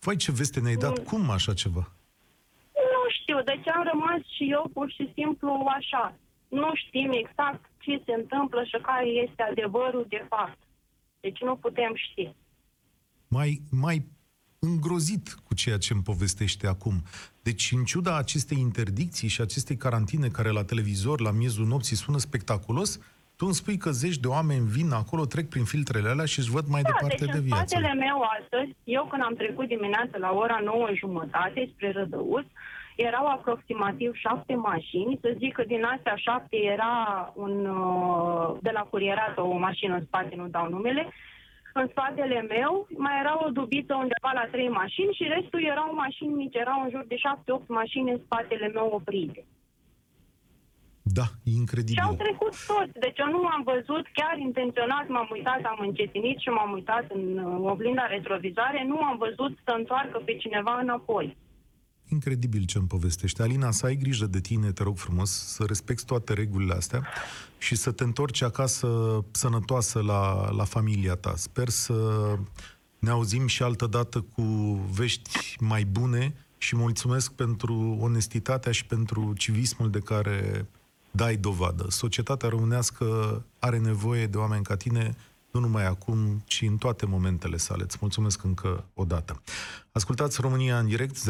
Vai, 0.00 0.16
ce 0.16 0.32
veste 0.32 0.60
ne-ai 0.60 0.74
dat? 0.76 0.98
Mm. 0.98 1.04
Cum 1.04 1.30
așa 1.30 1.54
ceva? 1.54 1.92
Nu 2.74 3.02
știu, 3.20 3.42
deci 3.44 3.68
am 3.68 3.82
rămas 3.92 4.20
și 4.36 4.50
eu 4.50 4.70
pur 4.72 4.90
și 4.90 5.12
simplu 5.14 5.64
așa. 5.78 6.14
Nu 6.48 6.70
știm 6.74 7.10
exact 7.12 7.64
ce 7.78 8.02
se 8.06 8.12
întâmplă 8.12 8.64
și 8.64 8.78
care 8.82 9.06
este 9.06 9.42
adevărul 9.50 10.06
de 10.08 10.26
fapt. 10.28 10.58
Deci 11.20 11.40
nu 11.40 11.56
putem 11.56 11.92
ști. 11.94 12.34
mai, 13.28 13.62
mai 13.70 14.06
îngrozit 14.58 15.28
cu 15.44 15.54
ceea 15.54 15.78
ce 15.78 15.92
îmi 15.92 16.02
povestește 16.02 16.66
acum. 16.66 17.02
Deci, 17.42 17.72
în 17.72 17.84
ciuda 17.84 18.16
acestei 18.16 18.58
interdicții 18.58 19.28
și 19.28 19.40
acestei 19.40 19.76
carantine 19.76 20.28
care 20.28 20.50
la 20.50 20.64
televizor, 20.64 21.20
la 21.20 21.30
miezul 21.30 21.66
nopții, 21.66 21.96
sună 21.96 22.18
spectaculos, 22.18 22.98
tu 23.42 23.48
îmi 23.50 23.60
spui 23.62 23.82
că 23.84 23.90
zeci 23.90 24.22
de 24.24 24.28
oameni 24.36 24.66
vin 24.76 24.90
acolo, 25.02 25.24
trec 25.32 25.46
prin 25.48 25.64
filtrele 25.72 26.08
alea 26.08 26.24
și 26.32 26.38
își 26.38 26.54
văd 26.56 26.66
mai 26.74 26.82
Da, 26.82 26.88
departe 26.90 27.24
deci 27.24 27.32
de 27.34 27.38
în 27.38 27.44
viață. 27.44 27.64
spatele 27.66 27.92
meu 28.06 28.18
astăzi, 28.38 28.70
eu 28.98 29.04
când 29.10 29.22
am 29.28 29.34
trecut 29.42 29.66
dimineața 29.74 30.16
la 30.26 30.30
ora 30.42 30.58
9 30.64 30.88
jumătate 31.02 31.60
spre 31.72 31.88
Rădăuț, 31.96 32.46
erau 32.96 33.26
aproximativ 33.26 34.10
șapte 34.24 34.54
mașini, 34.54 35.18
să 35.22 35.28
zic 35.38 35.52
că 35.54 35.64
din 35.72 35.84
astea 35.94 36.16
șapte 36.26 36.56
era 36.74 36.94
un, 37.44 37.54
uh, 37.66 38.56
de 38.66 38.70
la 38.78 38.82
curierat 38.92 39.34
o 39.36 39.56
mașină 39.66 39.94
în 39.94 40.04
spate, 40.08 40.34
nu 40.36 40.46
dau 40.56 40.66
numele, 40.68 41.02
în 41.80 41.86
spatele 41.90 42.40
meu 42.54 42.86
mai 43.04 43.14
era 43.22 43.34
o 43.44 43.48
dubiță 43.58 43.94
undeva 43.94 44.30
la 44.40 44.46
trei 44.52 44.68
mașini 44.68 45.16
și 45.18 45.32
restul 45.36 45.62
erau 45.64 45.90
mașini 45.94 46.32
mici, 46.40 46.60
erau 46.64 46.78
în 46.84 46.90
jur 46.90 47.04
de 47.08 47.16
șapte-opt 47.16 47.68
mașini 47.68 48.10
în 48.10 48.20
spatele 48.24 48.68
meu 48.76 48.88
oprite. 48.98 49.44
Da, 51.02 51.22
e 51.42 51.50
Și 51.50 51.56
incredibil. 51.56 52.02
au 52.02 52.14
trecut 52.14 52.54
toți. 52.66 52.92
Deci 53.04 53.18
eu 53.18 53.30
nu 53.36 53.46
am 53.46 53.62
văzut, 53.72 54.04
chiar 54.12 54.38
intenționat 54.38 55.08
m-am 55.08 55.28
uitat, 55.32 55.60
am 55.64 55.78
încetinit 55.88 56.38
și 56.38 56.48
m-am 56.48 56.72
uitat 56.72 57.04
în 57.14 57.38
uh, 57.38 57.70
oglinda 57.72 58.06
retrovizoare, 58.06 58.84
nu 58.86 58.98
am 59.00 59.16
văzut 59.18 59.58
să 59.64 59.74
întoarcă 59.78 60.22
pe 60.24 60.36
cineva 60.36 60.78
înapoi. 60.80 61.36
Incredibil 62.08 62.64
ce 62.64 62.78
îmi 62.78 62.86
povestește. 62.86 63.42
Alina, 63.42 63.70
să 63.70 63.86
ai 63.86 63.96
grijă 63.96 64.26
de 64.26 64.40
tine, 64.40 64.72
te 64.72 64.82
rog 64.82 64.96
frumos, 64.96 65.30
să 65.30 65.64
respecti 65.66 66.04
toate 66.04 66.32
regulile 66.32 66.74
astea 66.74 67.02
și 67.58 67.74
să 67.74 67.92
te 67.92 68.04
întorci 68.04 68.42
acasă 68.42 68.88
sănătoasă 69.30 70.02
la, 70.02 70.50
la 70.50 70.64
familia 70.64 71.14
ta. 71.14 71.32
Sper 71.36 71.68
să 71.68 71.94
ne 72.98 73.10
auzim 73.10 73.46
și 73.46 73.62
altă 73.62 73.86
dată 73.86 74.20
cu 74.20 74.42
vești 74.92 75.56
mai 75.60 75.84
bune 75.84 76.34
și 76.58 76.76
mulțumesc 76.76 77.32
pentru 77.32 77.96
onestitatea 78.00 78.72
și 78.72 78.86
pentru 78.86 79.32
civismul 79.36 79.90
de 79.90 79.98
care 79.98 80.66
dai 81.12 81.36
dovadă. 81.36 81.86
Societatea 81.88 82.48
românească 82.48 83.06
are 83.58 83.78
nevoie 83.78 84.26
de 84.26 84.36
oameni 84.36 84.64
ca 84.64 84.76
tine 84.76 85.16
nu 85.52 85.60
numai 85.60 85.86
acum, 85.86 86.42
ci 86.46 86.62
în 86.62 86.76
toate 86.76 87.06
momentele 87.06 87.56
sale. 87.56 87.82
Îți 87.82 87.98
mulțumesc 88.00 88.44
încă 88.44 88.84
o 88.94 89.04
dată. 89.04 89.42
Ascultați 89.92 90.40
România 90.40 90.78
în 90.78 90.88
direct, 90.88 91.14
0372069599. 91.14 91.20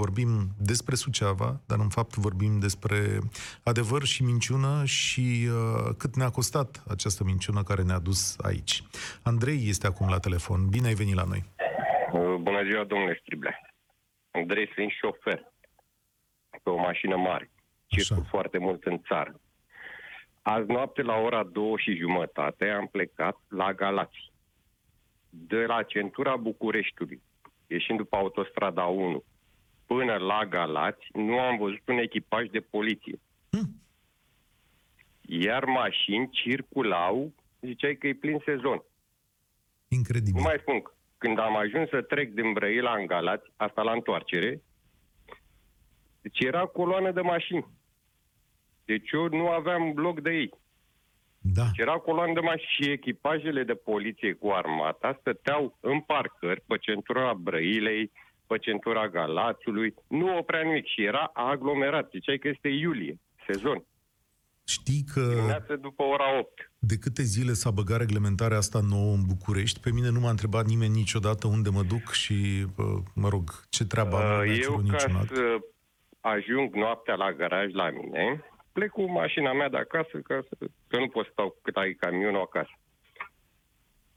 Vorbim 0.00 0.28
despre 0.60 0.94
Suceava, 0.94 1.60
dar 1.66 1.78
în 1.78 1.88
fapt 1.88 2.14
vorbim 2.14 2.58
despre 2.58 3.18
adevăr 3.62 4.02
și 4.02 4.22
minciună 4.22 4.84
și 4.84 5.48
uh, 5.48 5.94
cât 5.98 6.16
ne-a 6.16 6.30
costat 6.30 6.82
această 6.88 7.24
minciună 7.24 7.62
care 7.62 7.82
ne-a 7.82 7.98
dus 7.98 8.36
aici. 8.38 8.82
Andrei 9.22 9.68
este 9.68 9.86
acum 9.86 10.08
la 10.08 10.18
telefon. 10.18 10.68
Bine 10.70 10.86
ai 10.86 10.94
venit 10.94 11.14
la 11.14 11.24
noi. 11.24 11.44
Uh, 12.12 12.34
Bună 12.40 12.62
ziua, 12.64 12.84
domnule 12.84 13.18
Striblea. 13.20 13.58
Andrei, 14.30 14.68
sunt 14.74 14.90
șofer 14.90 15.51
pe 16.62 16.70
o 16.70 16.76
mașină 16.76 17.16
mare. 17.16 17.50
Circul 17.86 18.16
Așa. 18.16 18.28
foarte 18.28 18.58
mult 18.58 18.84
în 18.84 19.00
țară. 19.00 19.40
Azi 20.42 20.70
noapte 20.70 21.02
la 21.02 21.16
ora 21.16 21.44
două 21.44 21.78
și 21.78 21.96
jumătate 21.96 22.68
am 22.68 22.86
plecat 22.86 23.36
la 23.48 23.72
Galați. 23.72 24.32
De 25.30 25.64
la 25.64 25.82
centura 25.82 26.36
Bucureștiului, 26.36 27.22
ieșind 27.66 27.98
după 27.98 28.16
autostrada 28.16 28.84
1, 28.84 29.24
până 29.86 30.16
la 30.16 30.46
Galați, 30.46 31.06
nu 31.12 31.38
am 31.38 31.56
văzut 31.56 31.88
un 31.88 31.98
echipaj 31.98 32.46
de 32.48 32.60
poliție. 32.60 33.20
Hm. 33.50 33.80
Iar 35.20 35.64
mașini 35.64 36.30
circulau, 36.30 37.32
ziceai 37.60 37.96
că 37.96 38.06
e 38.06 38.14
plin 38.14 38.42
sezon. 38.44 38.82
Incredibil. 39.88 40.34
Nu 40.34 40.42
mai 40.42 40.56
spun, 40.60 40.82
când 41.18 41.38
am 41.38 41.56
ajuns 41.56 41.88
să 41.88 42.02
trec 42.02 42.32
din 42.32 42.52
Brăila 42.52 42.96
în 42.96 43.06
Galați, 43.06 43.50
asta 43.56 43.82
la 43.82 43.92
întoarcere, 43.92 44.62
deci 46.22 46.38
era 46.40 46.64
coloană 46.64 47.10
de 47.12 47.20
mașini. 47.20 47.66
Deci 48.84 49.10
eu 49.10 49.28
nu 49.28 49.48
aveam 49.48 49.92
loc 49.96 50.20
de 50.20 50.30
ei. 50.30 50.50
Da. 51.38 51.62
Deci 51.64 51.78
era 51.78 51.92
coloană 51.98 52.32
de 52.32 52.40
mașini 52.40 52.70
și 52.80 52.90
echipajele 52.90 53.62
de 53.62 53.72
poliție 53.74 54.32
cu 54.32 54.48
armata 54.50 55.16
stăteau 55.20 55.76
în 55.80 56.00
parcări 56.00 56.62
pe 56.66 56.76
centura 56.80 57.34
Brăilei, 57.34 58.10
pe 58.46 58.58
centura 58.58 59.08
Galațiului, 59.08 59.94
nu 60.08 60.36
oprea 60.36 60.62
nimic 60.62 60.86
și 60.86 61.04
era 61.04 61.30
aglomerat. 61.32 62.10
Ziceai 62.10 62.38
că 62.38 62.48
este 62.48 62.68
iulie, 62.68 63.18
sezon, 63.46 63.84
Știi 64.66 65.04
că 65.12 65.20
dimineață 65.20 65.76
după 65.76 66.02
ora 66.02 66.38
8. 66.38 66.70
de 66.78 66.96
câte 66.98 67.22
zile 67.22 67.52
s-a 67.52 67.70
băgat 67.70 67.98
reglementarea 67.98 68.56
asta 68.56 68.80
nouă 68.88 69.12
în 69.14 69.22
București? 69.26 69.80
Pe 69.80 69.90
mine 69.92 70.08
nu 70.10 70.20
m-a 70.20 70.30
întrebat 70.30 70.66
nimeni 70.66 70.94
niciodată 70.94 71.46
unde 71.46 71.70
mă 71.70 71.82
duc 71.82 72.10
și, 72.10 72.66
uh, 72.76 72.84
mă 73.14 73.28
rog, 73.28 73.64
ce 73.68 73.84
treabă 73.84 74.16
am, 74.16 74.22
nu 74.22 74.28
mi-a 74.28 74.42
Uh, 74.42 74.48
Eu, 74.48 74.60
cerut 74.60 74.76
ca 74.88 74.92
niciun 74.92 75.16
act. 75.16 75.34
să 75.34 75.42
ajung 76.22 76.74
noaptea 76.74 77.14
la 77.14 77.32
garaj 77.32 77.72
la 77.72 77.90
mine, 77.90 78.44
plec 78.72 78.90
cu 78.90 79.10
mașina 79.10 79.52
mea 79.52 79.68
de 79.68 79.76
acasă, 79.76 80.18
ca 80.28 80.44
să, 80.48 80.66
că 80.88 80.98
nu 80.98 81.08
pot 81.08 81.24
să 81.24 81.30
stau 81.32 81.56
cât 81.62 81.76
ai 81.76 81.92
camionul 81.94 82.40
acasă. 82.40 82.74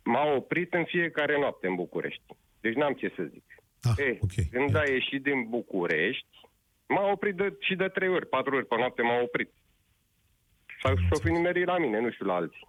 M-a 0.04 0.26
oprit 0.36 0.74
în 0.74 0.84
fiecare 0.86 1.40
noapte 1.40 1.68
în 1.68 1.76
București. 1.76 2.24
Deci 2.62 2.74
n-am 2.74 2.94
ce 2.94 3.14
să 3.16 3.24
zic. 3.32 3.44
Ah, 3.82 3.94
Eh, 3.98 4.18
ok. 4.22 4.50
când 4.52 4.70
Ia. 4.70 4.80
a 4.80 4.90
ieșit 4.90 5.22
din 5.24 5.50
București, 5.50 6.28
m-a 6.88 7.12
oprit 7.12 7.36
de, 7.36 7.56
și 7.60 7.76
de 7.76 7.88
trei 7.88 8.10
ori, 8.10 8.28
patru 8.28 8.56
ori 8.56 8.66
pe 8.66 8.76
noapte 8.76 9.02
m-a 9.02 9.20
oprit. 9.22 9.52
Sau 10.84 10.94
s-o 11.10 11.20
fi 11.20 11.30
nimerit 11.32 11.66
la 11.66 11.78
mine, 11.78 12.00
nu 12.00 12.12
știu 12.12 12.26
la 12.26 12.34
alții. 12.34 12.68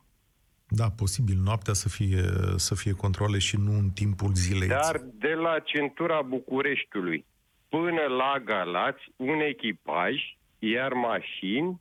Da, 0.68 0.90
posibil 0.90 1.38
noaptea 1.44 1.72
să 1.72 1.88
fie, 1.88 2.22
să 2.56 2.74
fie 2.74 2.92
controle 2.92 3.38
și 3.38 3.56
nu 3.56 3.72
în 3.72 3.90
timpul 3.90 4.34
zilei. 4.34 4.68
Dar 4.68 5.00
de 5.12 5.32
la 5.34 5.58
centura 5.58 6.22
Bucureștiului 6.22 7.26
până 7.68 8.02
la 8.02 8.40
Galați, 8.44 9.12
un 9.16 9.40
echipaj, 9.40 10.14
iar 10.58 10.92
mașini, 10.92 11.80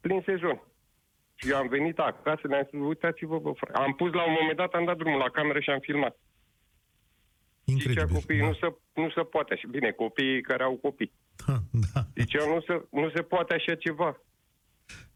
plin 0.00 0.22
sezon. 0.26 0.62
Și 1.34 1.50
eu 1.50 1.56
am 1.56 1.68
venit 1.68 1.98
acasă, 1.98 2.46
ne-am 2.48 2.64
spus, 2.66 2.80
uitați-vă, 2.80 3.38
bă, 3.38 3.52
frate. 3.52 3.78
Am 3.78 3.92
pus 3.92 4.12
la 4.12 4.24
un 4.24 4.36
moment 4.40 4.56
dat, 4.56 4.72
am 4.72 4.84
dat 4.84 4.96
drumul 4.96 5.18
la 5.18 5.30
cameră 5.30 5.60
și 5.60 5.70
am 5.70 5.78
filmat. 5.80 6.18
incredibil. 7.64 8.14
copiii 8.14 8.40
da. 8.40 8.46
nu, 8.46 8.52
se, 8.52 8.76
nu 8.94 9.10
se 9.10 9.22
poate 9.22 9.52
așa. 9.52 9.68
Bine, 9.70 9.90
copiii 9.90 10.42
care 10.42 10.62
au 10.62 10.76
copii. 10.76 11.12
Da, 11.46 11.56
da. 11.92 12.00
Zicea, 12.14 12.44
nu 12.46 12.60
se, 12.60 12.84
nu 12.90 13.10
se 13.14 13.22
poate 13.22 13.54
așa 13.54 13.74
ceva. 13.74 14.20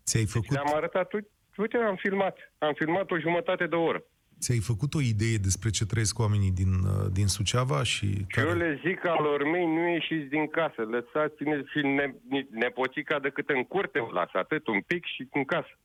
Ți-ai 0.04 0.24
făcut, 0.24 0.50
Le-am 0.50 0.74
arătat, 0.74 1.12
uite, 1.12 1.28
uite, 1.56 1.76
am 1.76 1.96
filmat. 1.96 2.52
Am 2.58 2.72
filmat 2.74 3.10
o 3.10 3.18
jumătate 3.18 3.66
de 3.66 3.74
oră. 3.74 4.04
Ți-ai 4.40 4.58
făcut 4.58 4.94
o 4.94 5.00
idee 5.00 5.36
despre 5.36 5.70
ce 5.70 5.86
trăiesc 5.86 6.18
oamenii 6.18 6.50
din, 6.50 6.72
uh, 6.72 7.06
din 7.12 7.26
Suceava 7.26 7.82
și 7.82 8.06
Și 8.06 8.24
care... 8.28 8.48
eu 8.48 8.56
le 8.56 8.80
zic 8.86 9.06
alor 9.06 9.44
mei, 9.44 9.66
nu 9.66 9.88
ieșiți 9.88 10.28
din 10.28 10.46
casă, 10.46 10.82
lăsați-ne 10.82 11.56
și 11.56 11.80
ne, 11.86 12.14
ne- 12.28 12.46
nepoțica 12.50 13.18
decât 13.18 13.48
în 13.48 13.64
curte, 13.64 13.98
o 13.98 14.10
las 14.12 14.28
atât, 14.32 14.66
un 14.66 14.80
pic 14.80 15.04
și 15.04 15.28
în 15.32 15.44
casă. 15.44 15.78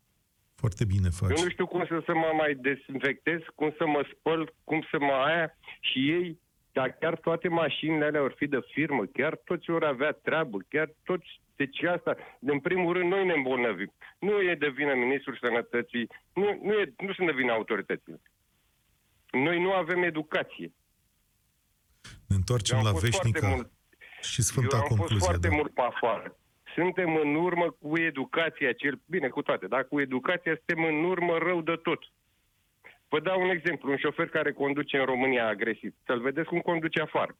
Foarte 0.55 0.85
bine 0.85 1.09
faci. 1.09 1.37
Eu 1.37 1.43
nu 1.43 1.49
știu 1.49 1.67
cum 1.67 1.85
să, 1.87 2.01
să 2.05 2.13
mă 2.13 2.31
mai 2.37 2.53
dezinfectez, 2.55 3.39
cum 3.55 3.73
să 3.77 3.85
mă 3.87 4.05
spăl, 4.11 4.53
cum 4.63 4.85
să 4.91 4.97
mă 4.99 5.11
aia 5.27 5.57
și 5.79 5.99
ei, 6.11 6.39
dar 6.71 6.97
chiar 6.99 7.15
toate 7.15 7.47
mașinile 7.47 8.05
alea 8.05 8.21
vor 8.21 8.33
fi 8.37 8.47
de 8.47 8.59
firmă, 8.71 9.03
chiar 9.05 9.41
toți 9.45 9.71
vor 9.71 9.83
avea 9.83 10.11
treabă, 10.11 10.57
chiar 10.69 10.89
toți, 11.03 11.41
deci 11.55 11.83
asta, 11.83 12.15
în 12.39 12.59
primul 12.59 12.93
rând, 12.93 13.11
noi 13.11 13.25
ne 13.25 13.33
îmbolnăvim. 13.33 13.93
Nu 14.19 14.41
e 14.41 14.55
de 14.55 14.69
vină 14.69 14.93
Ministrul 14.95 15.37
Sănătății, 15.41 16.07
nu, 16.33 16.59
nu, 16.63 16.71
e, 16.73 16.93
nu 16.97 17.13
sunt 17.13 17.27
de 17.27 17.33
vină 17.33 17.51
autoritățile. 17.51 18.21
Noi 19.31 19.61
nu 19.61 19.71
avem 19.73 20.03
educație. 20.03 20.73
Ne 22.27 22.35
întoarcem 22.35 22.77
Eu 22.77 22.81
am 22.85 22.87
la 22.87 22.99
fost 22.99 23.05
foarte 23.11 23.29
veșnica 23.29 23.55
mult- 23.55 23.71
și 24.21 24.41
sfânta 24.41 24.75
Eu 24.75 24.81
am 24.81 24.87
fost 24.87 24.97
concluzie. 24.99 25.27
foarte 25.27 25.47
Da. 25.47 25.55
mult 25.55 25.73
pe 25.73 25.81
afară. 25.81 26.35
Suntem 26.75 27.15
în 27.15 27.35
urmă 27.35 27.75
cu 27.79 27.97
educația, 27.99 28.71
cel 28.73 29.01
bine 29.05 29.27
cu 29.27 29.41
toate, 29.41 29.67
dar 29.67 29.83
cu 29.83 29.99
educația 29.99 30.53
suntem 30.55 30.83
în 30.83 31.03
urmă 31.03 31.37
rău 31.37 31.61
de 31.61 31.75
tot. 31.83 31.99
Vă 33.09 33.19
dau 33.19 33.41
un 33.41 33.49
exemplu, 33.49 33.91
un 33.91 33.97
șofer 33.97 34.27
care 34.29 34.51
conduce 34.53 34.97
în 34.97 35.05
România 35.05 35.47
agresiv. 35.47 35.93
Să-l 36.05 36.21
vedeți 36.21 36.47
cum 36.47 36.59
conduce 36.59 37.01
afară. 37.01 37.37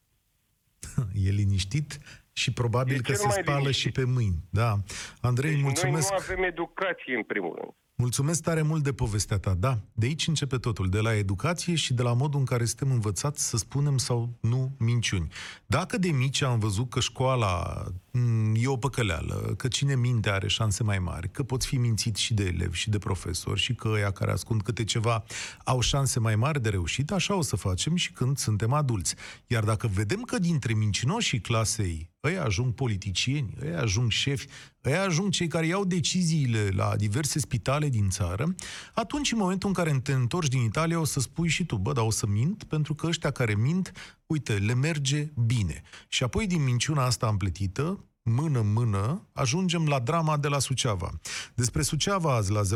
E 1.25 1.30
liniștit 1.30 1.97
și 2.34 2.54
probabil 2.54 2.93
E 2.93 2.97
că 2.97 3.04
cel 3.04 3.15
se 3.15 3.25
mai 3.27 3.38
spală 3.41 3.60
liniștit. 3.60 3.93
și 3.95 3.99
pe 4.01 4.04
mâini. 4.12 4.36
Da. 4.49 4.75
Andrei, 5.21 5.51
Deci 5.51 5.62
mulțumesc. 5.62 6.10
Noi 6.10 6.17
nu 6.19 6.34
avem 6.34 6.43
educație, 6.43 7.15
în 7.15 7.23
primul 7.23 7.56
rând. 7.60 7.73
Mulțumesc 8.01 8.41
tare 8.41 8.61
mult 8.61 8.83
de 8.83 8.93
povestea 8.93 9.37
ta. 9.37 9.53
Da, 9.53 9.79
de 9.93 10.05
aici 10.05 10.27
începe 10.27 10.57
totul, 10.57 10.89
de 10.89 10.99
la 10.99 11.15
educație 11.15 11.75
și 11.75 11.93
de 11.93 12.01
la 12.01 12.13
modul 12.13 12.39
în 12.39 12.45
care 12.45 12.65
suntem 12.65 12.91
învățați 12.91 13.47
să 13.47 13.57
spunem 13.57 13.97
sau 13.97 14.29
nu 14.39 14.71
minciuni. 14.77 15.27
Dacă 15.65 15.97
de 15.97 16.11
mici 16.11 16.41
am 16.41 16.59
văzut 16.59 16.89
că 16.89 16.99
școala 16.99 17.83
m, 18.11 18.11
e 18.54 18.67
o 18.67 18.78
păcăleală, 18.78 19.54
că 19.58 19.67
cine 19.67 19.95
minte 19.95 20.30
are 20.30 20.47
șanse 20.47 20.84
mai 20.84 21.00
mari, 21.00 21.32
că 21.32 21.43
poți 21.43 21.67
fi 21.67 21.78
mințit 21.78 22.15
și 22.15 22.34
de 22.34 22.43
elevi 22.43 22.78
și 22.78 22.89
de 22.89 22.97
profesori 22.97 23.60
și 23.60 23.76
că 23.76 23.88
ăia 23.88 24.12
care 24.12 24.32
ascund 24.32 24.62
câte 24.62 24.84
ceva 24.84 25.24
au 25.63 25.80
șanse 25.80 26.19
mai 26.19 26.36
mari 26.36 26.62
de 26.62 26.69
reușit, 26.69 27.12
așa 27.12 27.36
o 27.36 27.41
să 27.41 27.56
facem 27.56 27.95
și 27.95 28.12
când 28.12 28.38
suntem 28.38 28.74
adulți. 28.74 29.15
Iar 29.47 29.63
dacă 29.63 29.88
vedem 29.88 30.21
că 30.21 30.39
dintre 30.39 30.74
mincinoșii 30.74 31.39
clasei 31.39 32.10
ăia 32.24 32.43
ajung 32.43 32.74
politicieni, 32.74 33.54
ăia 33.63 33.82
ajung 33.82 34.12
șefi, 34.12 34.47
ăia 34.86 35.04
ajung 35.04 35.32
cei 35.32 35.47
care 35.47 35.65
iau 35.65 35.86
deciziile 35.86 36.69
la 36.76 36.95
diverse 36.95 37.39
spitale 37.39 37.89
din 37.89 38.10
țară, 38.10 38.56
atunci 38.93 39.32
în 39.32 39.38
momentul 39.38 39.67
în 39.67 39.74
care 39.74 40.00
te 40.04 40.13
întorci 40.13 40.47
din 40.47 40.62
Italia 40.62 41.00
o 41.00 41.04
să 41.04 41.19
spui 41.19 41.47
și 41.47 41.65
tu, 41.65 41.78
bă, 41.78 41.93
dar 41.93 42.04
o 42.04 42.12
să 42.12 42.28
mint, 42.28 42.63
pentru 42.63 42.93
că 42.93 43.08
ăștia 43.08 43.32
care 43.32 43.56
mint, 43.56 43.91
uite, 44.31 44.53
le 44.53 44.73
merge 44.73 45.31
bine. 45.45 45.81
Și 46.07 46.23
apoi 46.23 46.47
din 46.47 46.63
minciuna 46.63 47.05
asta 47.05 47.27
împletită, 47.27 48.05
mână-mână, 48.23 49.27
ajungem 49.34 49.88
la 49.88 49.99
drama 49.99 50.38
de 50.38 50.47
la 50.47 50.60
Suceava. 50.60 51.12
Despre 51.53 51.81
Suceava 51.81 52.36
azi 52.36 52.51
la 52.51 52.62
0372069599 52.62 52.67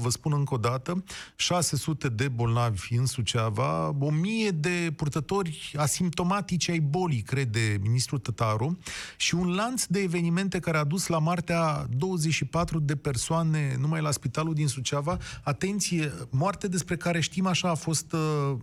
vă 0.00 0.08
spun 0.08 0.32
încă 0.32 0.54
o 0.54 0.56
dată, 0.56 1.04
600 1.36 2.08
de 2.08 2.28
bolnavi 2.28 2.94
în 2.94 3.06
Suceava, 3.06 3.96
1000 3.98 4.50
de 4.50 4.92
purtători 4.96 5.72
asimptomatici 5.76 6.68
ai 6.68 6.78
bolii, 6.78 7.22
crede 7.22 7.78
ministrul 7.82 8.18
Tătaru, 8.18 8.78
și 9.16 9.34
un 9.34 9.54
lanț 9.54 9.84
de 9.84 9.98
evenimente 10.00 10.58
care 10.58 10.76
a 10.76 10.84
dus 10.84 11.06
la 11.06 11.18
moartea 11.18 11.86
24 11.90 12.78
de 12.78 12.96
persoane 12.96 13.76
numai 13.80 14.00
la 14.00 14.10
spitalul 14.10 14.54
din 14.54 14.66
Suceava. 14.66 15.16
Atenție, 15.42 16.12
moarte 16.30 16.68
despre 16.68 16.96
care 16.96 17.20
știm 17.20 17.46
așa 17.46 17.70
a 17.70 17.74
fost 17.74 18.12
uh, 18.12 18.56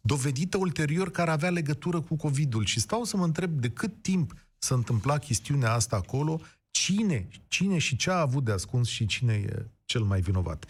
dovedită 0.00 0.56
ulterior 0.56 1.10
care 1.10 1.30
avea 1.30 1.50
legătură 1.50 2.00
cu 2.00 2.16
COVID-ul. 2.16 2.64
Și 2.64 2.80
stau 2.80 3.04
să 3.04 3.16
mă 3.16 3.24
întreb 3.24 3.55
de 3.60 3.70
cât 3.70 4.02
timp 4.02 4.30
s-a 4.58 4.74
întâmplat 4.74 5.24
chestiunea 5.24 5.72
asta 5.72 5.96
acolo, 5.96 6.40
cine, 6.70 7.28
cine 7.48 7.78
și 7.78 7.96
ce 7.96 8.10
a 8.10 8.20
avut 8.20 8.44
de 8.44 8.52
ascuns 8.52 8.88
și 8.88 9.06
cine 9.06 9.32
e 9.32 9.66
cel 9.84 10.00
mai 10.02 10.20
vinovat. 10.20 10.60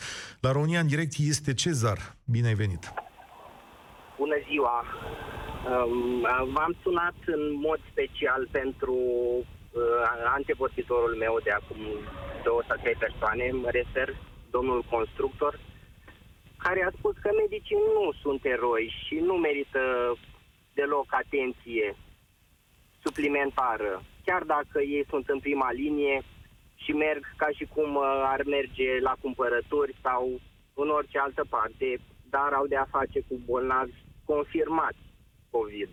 La 0.41 0.53
România 0.53 0.81
în 0.81 0.87
direct 0.87 1.13
este 1.19 1.55
Cezar. 1.55 1.99
Bine 2.25 2.47
ai 2.47 2.55
venit! 2.55 2.93
Bună 4.19 4.37
ziua! 4.49 4.85
Um, 5.73 6.21
V-am 6.55 6.77
sunat 6.83 7.19
în 7.27 7.43
mod 7.67 7.81
special 7.91 8.49
pentru 8.51 8.95
uh, 8.95 9.83
antevorbitorul 10.37 11.15
meu 11.25 11.35
de 11.45 11.51
acum 11.51 11.81
două 12.45 12.63
sau 12.69 12.77
trei 12.83 12.99
persoane, 13.05 13.51
mă 13.53 13.71
refer 13.71 14.09
domnul 14.51 14.81
constructor, 14.91 15.61
care 16.65 16.81
a 16.83 16.97
spus 16.99 17.15
că 17.23 17.31
medicii 17.43 17.81
nu 17.97 18.13
sunt 18.23 18.45
eroi 18.57 18.95
și 19.03 19.15
nu 19.29 19.35
merită 19.35 19.83
deloc 20.75 21.09
atenție 21.23 21.87
suplimentară, 23.07 23.93
chiar 24.27 24.43
dacă 24.55 24.79
ei 24.81 25.05
sunt 25.13 25.27
în 25.35 25.41
prima 25.47 25.71
linie 25.73 26.17
și 26.83 26.93
merg 26.93 27.23
ca 27.37 27.49
și 27.57 27.65
cum 27.75 27.95
uh, 27.95 28.05
ar 28.35 28.43
merge 28.57 28.89
la 29.09 29.15
cumpărături 29.25 29.93
sau 30.03 30.41
în 30.83 30.89
orice 30.99 31.19
altă 31.19 31.45
parte, 31.55 31.89
dar 32.35 32.51
au 32.53 32.67
de 32.67 32.77
a 32.77 32.95
face 32.97 33.19
cu 33.29 33.35
bolnavi 33.49 33.97
confirmați 34.25 35.03
COVID. 35.51 35.93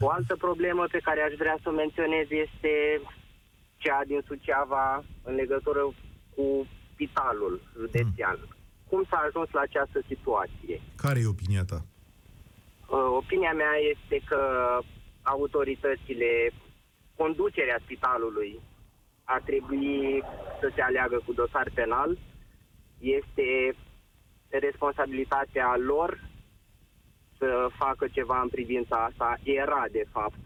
O 0.00 0.08
altă 0.16 0.34
problemă 0.36 0.84
pe 0.94 1.04
care 1.06 1.20
aș 1.22 1.34
vrea 1.42 1.56
să 1.62 1.68
o 1.68 1.78
menționez 1.82 2.26
este 2.44 2.74
cea 3.76 4.00
din 4.06 4.20
Suceava 4.26 5.04
în 5.22 5.34
legătură 5.34 5.82
cu 6.34 6.66
spitalul 6.92 7.54
județean. 7.78 8.38
Cum 8.90 9.04
s-a 9.10 9.20
ajuns 9.26 9.48
la 9.50 9.60
această 9.60 10.00
situație? 10.06 10.76
Care 10.96 11.18
e 11.20 11.34
opinia 11.36 11.64
ta? 11.64 11.80
Uh, 12.88 13.08
Opinia 13.22 13.52
mea 13.52 13.74
este 13.92 14.16
că 14.28 14.40
autoritățile, 15.28 16.50
conducerea 17.16 17.78
spitalului 17.84 18.60
ar 19.24 19.40
trebui 19.40 20.22
să 20.60 20.70
se 20.74 20.82
aleagă 20.82 21.22
cu 21.26 21.32
dosar 21.32 21.70
penal. 21.74 22.18
Este 22.98 23.74
responsabilitatea 24.48 25.76
lor 25.76 26.20
să 27.38 27.68
facă 27.76 28.06
ceva 28.12 28.40
în 28.40 28.48
privința 28.48 28.96
asta. 29.04 29.38
Era, 29.42 29.84
de 29.90 30.04
fapt, 30.12 30.38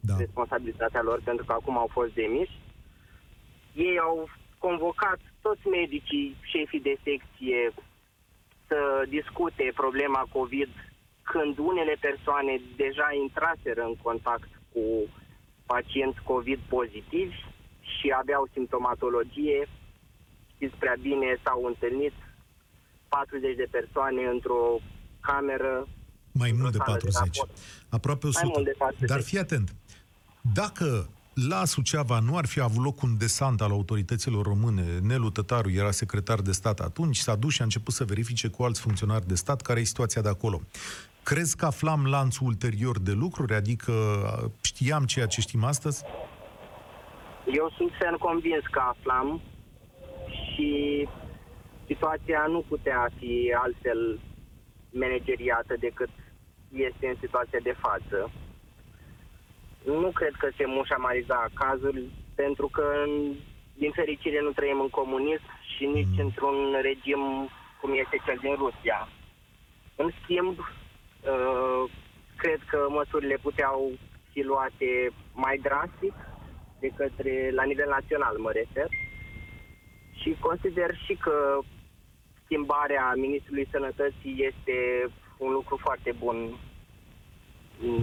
Da. 0.00 0.14
responsabilitatea 0.18 1.02
lor 1.02 1.20
pentru 1.24 1.44
că 1.44 1.52
acum 1.52 1.78
au 1.78 1.88
fost 1.92 2.12
demiși. 2.14 2.58
Ei 3.74 3.98
au 3.98 4.28
convocat 4.58 5.18
toți 5.42 5.66
medicii, 5.66 6.36
șefii 6.42 6.80
de 6.80 6.96
secție 7.02 7.72
să 8.66 9.04
discute 9.08 9.72
problema 9.74 10.28
COVID 10.32 10.68
când 11.30 11.52
unele 11.70 11.94
persoane 12.08 12.54
deja 12.82 13.08
intraseră 13.24 13.82
în 13.90 13.96
contact 14.06 14.50
cu 14.72 14.84
pacienți 15.72 16.20
COVID 16.30 16.60
pozitivi 16.74 17.38
și 17.94 18.06
aveau 18.20 18.42
simptomatologie. 18.54 19.60
Știți 20.54 20.76
prea 20.82 20.96
bine, 21.08 21.28
s-au 21.44 21.60
întâlnit 21.72 22.16
40 23.08 23.56
de 23.62 23.68
persoane 23.70 24.22
într-o 24.34 24.62
cameră 25.20 25.74
Mai 26.32 26.52
mult 26.58 26.72
de 26.76 26.78
Într-o 26.78 26.84
sală 26.84 26.98
de 27.02 27.08
40. 27.08 27.36
raport. 27.36 27.58
Aproape 27.88 28.26
100. 28.26 28.46
mult 28.54 28.64
de 28.64 28.74
40. 28.78 29.08
Dar 29.08 29.20
fii 29.20 29.38
atent. 29.38 29.68
Dacă 30.60 31.08
la 31.48 31.64
Suceava 31.64 32.18
nu 32.18 32.36
ar 32.36 32.46
fi 32.46 32.60
avut 32.60 32.84
loc 32.84 33.02
un 33.02 33.16
desant 33.18 33.60
al 33.60 33.70
autorităților 33.70 34.46
române, 34.46 34.98
Nelu 35.02 35.30
Tătaru 35.30 35.70
era 35.70 35.90
secretar 35.90 36.40
de 36.40 36.52
stat 36.52 36.80
atunci, 36.80 37.16
s-a 37.16 37.34
dus 37.34 37.52
și 37.52 37.60
a 37.60 37.64
început 37.64 37.94
să 37.94 38.04
verifice 38.04 38.48
cu 38.48 38.62
alți 38.62 38.80
funcționari 38.80 39.26
de 39.26 39.34
stat 39.34 39.60
care 39.60 39.80
e 39.80 39.84
situația 39.84 40.22
de 40.22 40.28
acolo. 40.28 40.60
Crezi 41.30 41.56
că 41.56 41.66
aflam 41.66 42.06
lanțul 42.06 42.46
ulterior 42.46 42.98
de 42.98 43.12
lucruri? 43.12 43.54
Adică 43.54 43.92
știam 44.62 45.04
ceea 45.04 45.26
ce 45.26 45.40
știm 45.40 45.64
astăzi? 45.64 46.04
Eu 47.60 47.72
sunt 47.76 47.90
ferm 47.98 48.16
convins 48.18 48.64
că 48.70 48.80
aflam 48.92 49.40
și 50.46 50.70
situația 51.86 52.44
nu 52.48 52.60
putea 52.68 53.10
fi 53.18 53.54
altfel 53.64 54.20
manageriată 54.90 55.74
decât 55.78 56.08
este 56.72 57.06
în 57.08 57.16
situația 57.20 57.58
de 57.62 57.74
față. 57.84 58.30
Nu 59.84 60.10
cred 60.18 60.34
că 60.38 60.48
se 60.56 60.64
mușamariza 60.66 61.48
cazul, 61.54 62.10
pentru 62.34 62.66
că, 62.68 62.84
în- 63.06 63.34
din 63.74 63.90
fericire, 63.90 64.40
nu 64.42 64.50
trăim 64.50 64.80
în 64.80 64.88
comunism 65.00 65.48
și 65.76 65.84
nici 65.84 66.18
într-un 66.26 66.56
regim 66.82 67.22
cum 67.80 67.90
este 68.02 68.16
cel 68.26 68.38
din 68.40 68.54
Rusia. 68.64 69.08
În 69.96 70.08
schimb, 70.22 70.58
uh, 70.58 70.77
cred 72.36 72.60
că 72.70 72.78
măsurile 72.88 73.38
puteau 73.42 73.92
fi 74.32 74.42
luate 74.42 74.90
mai 75.32 75.56
drastic 75.62 76.14
de 76.80 76.90
către, 76.96 77.50
la 77.58 77.64
nivel 77.64 77.88
național 77.88 78.36
mă 78.38 78.50
refer, 78.60 78.88
și 80.20 80.36
consider 80.40 80.90
și 81.06 81.14
că 81.14 81.58
schimbarea 82.44 83.12
Ministrului 83.16 83.68
Sănătății 83.70 84.34
este 84.50 84.76
un 85.38 85.50
lucru 85.52 85.78
foarte 85.80 86.14
bun 86.18 86.36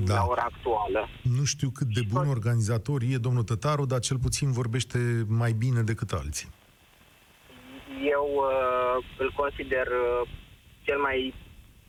Da. 0.05 0.13
la 0.13 0.25
ora 0.25 0.41
actuală. 0.41 1.07
Nu 1.37 1.43
știu 1.43 1.69
cât 1.69 1.87
de 1.87 2.01
bun 2.13 2.27
organizator 2.27 3.01
e 3.01 3.17
domnul 3.17 3.43
Tătaru, 3.43 3.85
dar 3.85 3.99
cel 3.99 4.17
puțin 4.17 4.51
vorbește 4.51 5.25
mai 5.27 5.51
bine 5.51 5.81
decât 5.81 6.11
alții. 6.11 6.49
Eu 8.15 8.25
uh, 8.35 9.05
îl 9.17 9.31
consider 9.35 9.87
uh, 9.87 10.29
cel 10.81 10.99
mai 10.99 11.33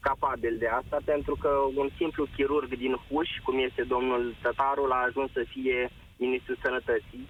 capabil 0.08 0.54
de 0.58 0.68
asta, 0.80 0.98
pentru 1.12 1.34
că 1.42 1.50
un 1.82 1.88
simplu 2.00 2.24
chirurg 2.36 2.70
din 2.84 2.94
Huș, 3.08 3.30
cum 3.46 3.56
este 3.68 3.82
domnul 3.94 4.22
Tătarul, 4.42 4.90
a 4.92 5.06
ajuns 5.08 5.30
să 5.32 5.42
fie 5.54 5.78
ministrul 6.24 6.58
sănătății 6.64 7.24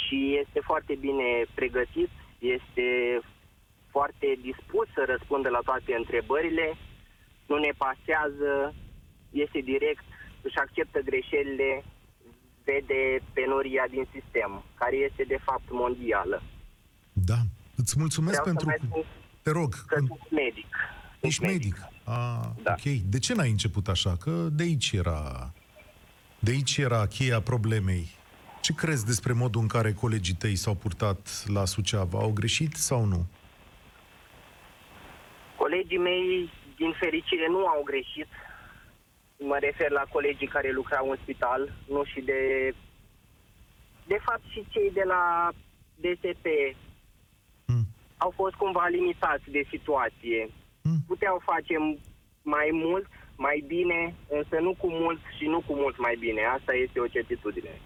și 0.00 0.18
este 0.42 0.60
foarte 0.70 0.94
bine 1.06 1.28
pregătit, 1.54 2.10
este 2.38 2.88
foarte 3.94 4.28
dispus 4.48 4.86
să 4.96 5.02
răspundă 5.12 5.48
la 5.56 5.62
toate 5.68 5.90
întrebările, 6.02 6.66
nu 7.50 7.56
ne 7.64 7.72
pasează, 7.84 8.74
este 9.44 9.58
direct, 9.72 10.04
își 10.46 10.58
acceptă 10.64 10.98
greșelile, 11.10 11.84
vede 12.64 13.02
penuria 13.32 13.84
din 13.94 14.04
sistem, 14.14 14.50
care 14.80 14.96
este 14.96 15.22
de 15.34 15.38
fapt 15.46 15.68
mondială. 15.70 16.42
Da. 17.30 17.38
Îți 17.76 17.94
mulțumesc 17.98 18.40
Vreau 18.40 18.44
pentru... 18.50 18.64
să 18.64 18.76
mai 18.76 18.80
spun 18.88 19.04
Te 19.42 19.50
rog, 19.50 19.70
că 19.86 19.94
în- 19.98 20.06
sunt 20.06 20.30
medic. 20.30 20.72
Sunt 21.30 21.48
ești 21.48 21.54
medic. 21.54 21.76
A, 22.04 22.52
Da. 22.62 22.72
ok. 22.72 22.82
De 23.04 23.18
ce 23.18 23.34
n-ai 23.34 23.50
început 23.50 23.88
așa? 23.88 24.16
Că 24.20 24.30
de 24.30 24.62
aici 24.62 24.92
era... 24.92 25.52
De 26.38 26.50
aici 26.50 26.76
era 26.76 27.06
cheia 27.06 27.40
problemei. 27.40 28.06
Ce 28.60 28.72
crezi 28.74 29.04
despre 29.06 29.32
modul 29.32 29.60
în 29.60 29.66
care 29.68 29.92
colegii 29.92 30.34
tăi 30.34 30.56
s-au 30.56 30.74
purtat 30.74 31.44
la 31.46 31.64
Suceava? 31.64 32.18
Au 32.18 32.30
greșit 32.32 32.74
sau 32.74 33.04
nu? 33.04 33.26
Colegii 35.56 35.98
mei, 35.98 36.50
din 36.76 36.92
fericire, 37.00 37.46
nu 37.48 37.66
au 37.66 37.82
greșit. 37.84 38.26
Mă 39.38 39.56
refer 39.60 39.90
la 39.90 40.04
colegii 40.12 40.46
care 40.46 40.70
lucrau 40.72 41.10
în 41.10 41.16
spital, 41.22 41.72
nu 41.88 42.04
și 42.04 42.20
de... 42.20 42.40
De 44.06 44.18
fapt, 44.24 44.42
și 44.52 44.64
cei 44.68 44.90
de 44.92 45.02
la 45.06 45.48
DSP 45.96 46.46
Hmm. 47.66 47.86
au 48.16 48.32
fost 48.36 48.54
cumva 48.54 48.86
limitați 48.86 49.50
de 49.50 49.62
situație. 49.70 50.50
Hmm. 50.84 51.00
Puteau 51.06 51.42
face 51.50 51.74
mai 52.42 52.68
mult, 52.72 53.06
mai 53.36 53.64
bine, 53.66 54.14
însă 54.38 54.56
nu 54.60 54.74
cu 54.78 54.88
mult 54.90 55.20
și 55.38 55.44
nu 55.46 55.60
cu 55.66 55.74
mult 55.74 55.96
mai 55.98 56.16
bine. 56.20 56.40
Asta 56.56 56.72
este 56.84 57.00
o 57.00 57.06
certitudine. 57.06 57.80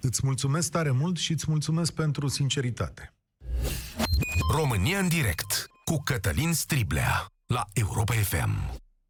Îți 0.00 0.20
mulțumesc 0.24 0.70
tare 0.70 0.90
mult 0.90 1.16
și 1.16 1.32
îți 1.32 1.46
mulțumesc 1.48 1.94
pentru 1.94 2.26
sinceritate. 2.28 3.12
România 4.56 4.98
în 4.98 5.08
direct 5.08 5.66
cu 5.84 6.02
Cătălin 6.04 6.52
Striblea 6.52 7.26
la 7.46 7.62
Europa 7.72 8.14
FM. 8.14 8.52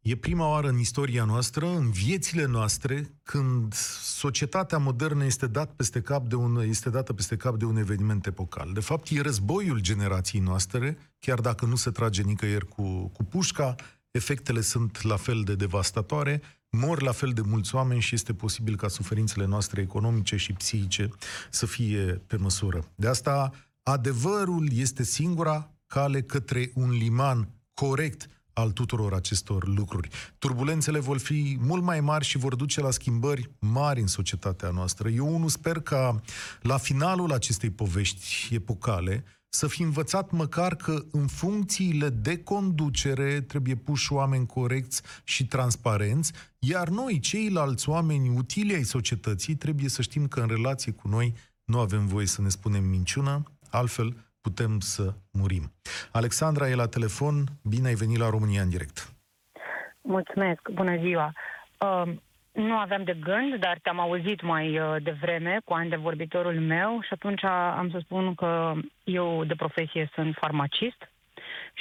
E 0.01 0.15
prima 0.15 0.47
oară 0.47 0.67
în 0.67 0.79
istoria 0.79 1.23
noastră, 1.23 1.67
în 1.67 1.91
viețile 1.91 2.45
noastre, 2.45 3.19
când 3.23 3.73
societatea 4.01 4.77
modernă 4.77 5.25
este, 5.25 5.47
dat 5.47 5.73
peste 5.73 6.01
cap 6.01 6.27
de 6.27 6.35
un, 6.35 6.61
este 6.67 6.89
dată 6.89 7.13
peste 7.13 7.35
cap 7.35 7.55
de 7.55 7.65
un 7.65 7.77
eveniment 7.77 8.25
epocal. 8.25 8.73
De 8.73 8.79
fapt, 8.79 9.09
e 9.09 9.21
războiul 9.21 9.79
generației 9.79 10.41
noastre, 10.41 10.97
chiar 11.19 11.39
dacă 11.39 11.65
nu 11.65 11.75
se 11.75 11.91
trage 11.91 12.21
nicăieri 12.21 12.67
cu, 12.67 13.07
cu 13.07 13.23
pușca, 13.23 13.75
efectele 14.11 14.61
sunt 14.61 15.01
la 15.01 15.15
fel 15.15 15.41
de 15.43 15.55
devastatoare, 15.55 16.41
mor 16.69 17.01
la 17.01 17.11
fel 17.11 17.29
de 17.29 17.41
mulți 17.41 17.75
oameni 17.75 18.01
și 18.01 18.15
este 18.15 18.33
posibil 18.33 18.75
ca 18.75 18.87
suferințele 18.87 19.45
noastre 19.45 19.81
economice 19.81 20.35
și 20.35 20.53
psihice 20.53 21.09
să 21.49 21.65
fie 21.65 22.21
pe 22.27 22.37
măsură. 22.37 22.87
De 22.95 23.07
asta, 23.07 23.51
adevărul 23.83 24.67
este 24.71 25.03
singura 25.03 25.71
cale 25.87 26.21
către 26.21 26.71
un 26.73 26.89
liman 26.89 27.49
corect 27.73 28.27
al 28.59 28.71
tuturor 28.71 29.13
acestor 29.13 29.67
lucruri. 29.67 30.09
Turbulențele 30.37 30.99
vor 30.99 31.17
fi 31.17 31.57
mult 31.61 31.83
mai 31.83 31.99
mari 31.99 32.25
și 32.25 32.37
vor 32.37 32.55
duce 32.55 32.81
la 32.81 32.91
schimbări 32.91 33.49
mari 33.59 34.01
în 34.01 34.07
societatea 34.07 34.69
noastră. 34.69 35.09
Eu 35.09 35.35
unul 35.35 35.49
sper 35.49 35.79
ca 35.79 36.21
la 36.61 36.77
finalul 36.77 37.31
acestei 37.31 37.69
povești 37.69 38.49
epocale 38.51 39.23
să 39.49 39.67
fi 39.67 39.81
învățat 39.81 40.31
măcar 40.31 40.75
că 40.75 41.05
în 41.11 41.27
funcțiile 41.27 42.09
de 42.09 42.37
conducere 42.37 43.41
trebuie 43.41 43.75
puși 43.75 44.13
oameni 44.13 44.45
corecți 44.45 45.01
și 45.23 45.45
transparenți, 45.45 46.31
iar 46.59 46.89
noi, 46.89 47.19
ceilalți 47.19 47.89
oameni 47.89 48.29
utili 48.29 48.73
ai 48.73 48.83
societății, 48.83 49.55
trebuie 49.55 49.89
să 49.89 50.01
știm 50.01 50.27
că 50.27 50.39
în 50.39 50.47
relație 50.47 50.91
cu 50.91 51.07
noi 51.07 51.33
nu 51.63 51.79
avem 51.79 52.07
voie 52.07 52.25
să 52.25 52.41
ne 52.41 52.49
spunem 52.49 52.83
minciună, 52.83 53.43
altfel 53.69 54.28
putem 54.41 54.79
să 54.79 55.13
murim. 55.31 55.71
Alexandra 56.11 56.69
e 56.69 56.75
la 56.75 56.87
telefon, 56.87 57.43
bine 57.63 57.87
ai 57.87 57.93
venit 57.93 58.17
la 58.17 58.29
România 58.29 58.61
în 58.61 58.69
direct. 58.69 59.13
Mulțumesc, 60.01 60.69
bună 60.69 60.97
ziua. 60.97 61.33
Uh, 61.79 62.13
nu 62.51 62.77
aveam 62.77 63.03
de 63.03 63.17
gând, 63.21 63.55
dar 63.55 63.79
te-am 63.83 63.99
auzit 63.99 64.41
mai 64.41 64.79
uh, 64.79 64.95
devreme 65.03 65.59
cu 65.65 65.73
ani 65.73 65.89
de 65.89 65.95
vorbitorul 65.95 66.59
meu 66.59 67.01
și 67.01 67.09
atunci 67.13 67.43
am 67.43 67.89
să 67.91 67.99
spun 68.03 68.35
că 68.35 68.73
eu 69.03 69.43
de 69.43 69.55
profesie 69.55 70.09
sunt 70.13 70.35
farmacist 70.39 71.09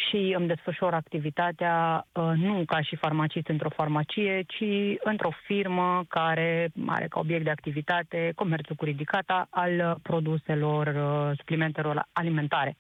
și 0.07 0.35
îmi 0.37 0.47
desfășor 0.47 0.95
activitatea 0.95 2.07
uh, 2.13 2.33
nu 2.37 2.65
ca 2.67 2.81
și 2.81 2.97
farmacist 2.97 3.49
într-o 3.49 3.69
farmacie, 3.69 4.43
ci 4.47 4.65
într-o 5.03 5.31
firmă 5.45 6.05
care 6.09 6.71
are 6.87 7.07
ca 7.09 7.21
obiect 7.21 7.45
de 7.45 7.51
activitate 7.51 8.33
comerțul 8.35 8.77
cu 8.77 8.85
ridicata 8.85 9.47
al 9.51 9.73
uh, 9.79 9.95
produselor, 10.03 10.87
uh, 10.87 11.37
suplimentelor 11.37 12.07
alimentare. 12.13 12.77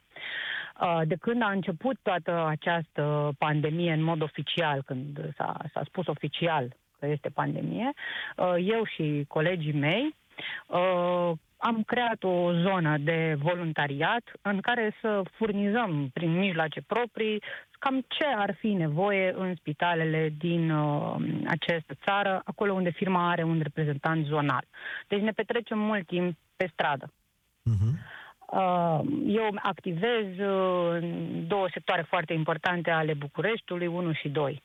Uh, 0.80 1.00
De 1.04 1.14
când 1.14 1.42
a 1.42 1.50
început 1.50 1.98
toată 2.02 2.46
această 2.48 3.32
pandemie 3.38 3.92
în 3.92 4.02
mod 4.02 4.22
oficial, 4.22 4.82
când 4.86 5.34
s-a, 5.36 5.56
s-a 5.72 5.82
spus 5.84 6.06
oficial 6.06 6.76
că 6.98 7.06
este 7.06 7.28
pandemie, 7.28 7.92
uh, 8.36 8.54
eu 8.58 8.84
și 8.84 9.24
colegii 9.28 9.72
mei 9.72 10.14
uh, 10.66 11.32
am 11.58 11.82
creat 11.82 12.22
o 12.22 12.52
zonă 12.52 12.98
de 12.98 13.36
voluntariat 13.38 14.22
în 14.42 14.60
care 14.60 14.94
să 15.00 15.22
furnizăm 15.36 16.08
prin 16.12 16.38
mijloace 16.38 16.80
proprii 16.86 17.42
cam 17.78 18.04
ce 18.08 18.24
ar 18.36 18.54
fi 18.58 18.72
nevoie 18.72 19.34
în 19.36 19.54
spitalele 19.54 20.34
din 20.38 20.70
uh, 20.70 21.16
această 21.46 21.94
țară, 22.04 22.40
acolo 22.44 22.72
unde 22.72 22.90
firma 22.90 23.30
are 23.30 23.42
un 23.42 23.60
reprezentant 23.62 24.26
zonal. 24.26 24.64
Deci 25.06 25.20
ne 25.20 25.30
petrecem 25.30 25.78
mult 25.78 26.06
timp 26.06 26.36
pe 26.56 26.68
stradă. 26.72 27.06
Uh-huh. 27.06 28.16
Uh, 28.52 29.00
Eu 29.26 29.54
activez 29.62 30.38
uh, 30.38 30.88
în 30.90 31.44
două 31.46 31.66
sectoare 31.72 32.02
foarte 32.02 32.32
importante 32.32 32.90
ale 32.90 33.14
Bucureștiului, 33.14 33.86
1 33.86 34.12
și 34.12 34.28
2. 34.28 34.62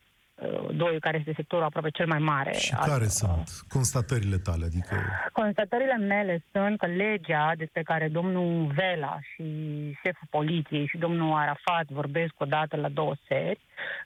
2, 0.76 1.00
care 1.00 1.18
este 1.18 1.34
sectorul 1.36 1.66
aproape 1.66 1.90
cel 1.90 2.08
mai 2.08 2.20
mare. 2.20 2.54
Și 2.54 2.74
al- 2.74 2.90
care 2.90 3.08
sunt 3.08 3.50
constatările 3.68 4.38
tale? 4.38 4.66
Adică, 4.66 4.96
Constatările 5.32 5.98
mele 5.98 6.44
sunt 6.52 6.78
că 6.78 6.86
legea 6.86 7.52
despre 7.58 7.84
care 7.84 8.08
domnul 8.08 8.72
Vela 8.76 9.20
și 9.34 9.46
șeful 10.04 10.28
poliției 10.30 10.88
și 10.88 10.98
domnul 10.98 11.34
Arafat 11.34 11.86
vorbesc 11.88 12.34
odată 12.38 12.76
la 12.76 12.90
două 12.90 13.14
seri, 13.28 13.60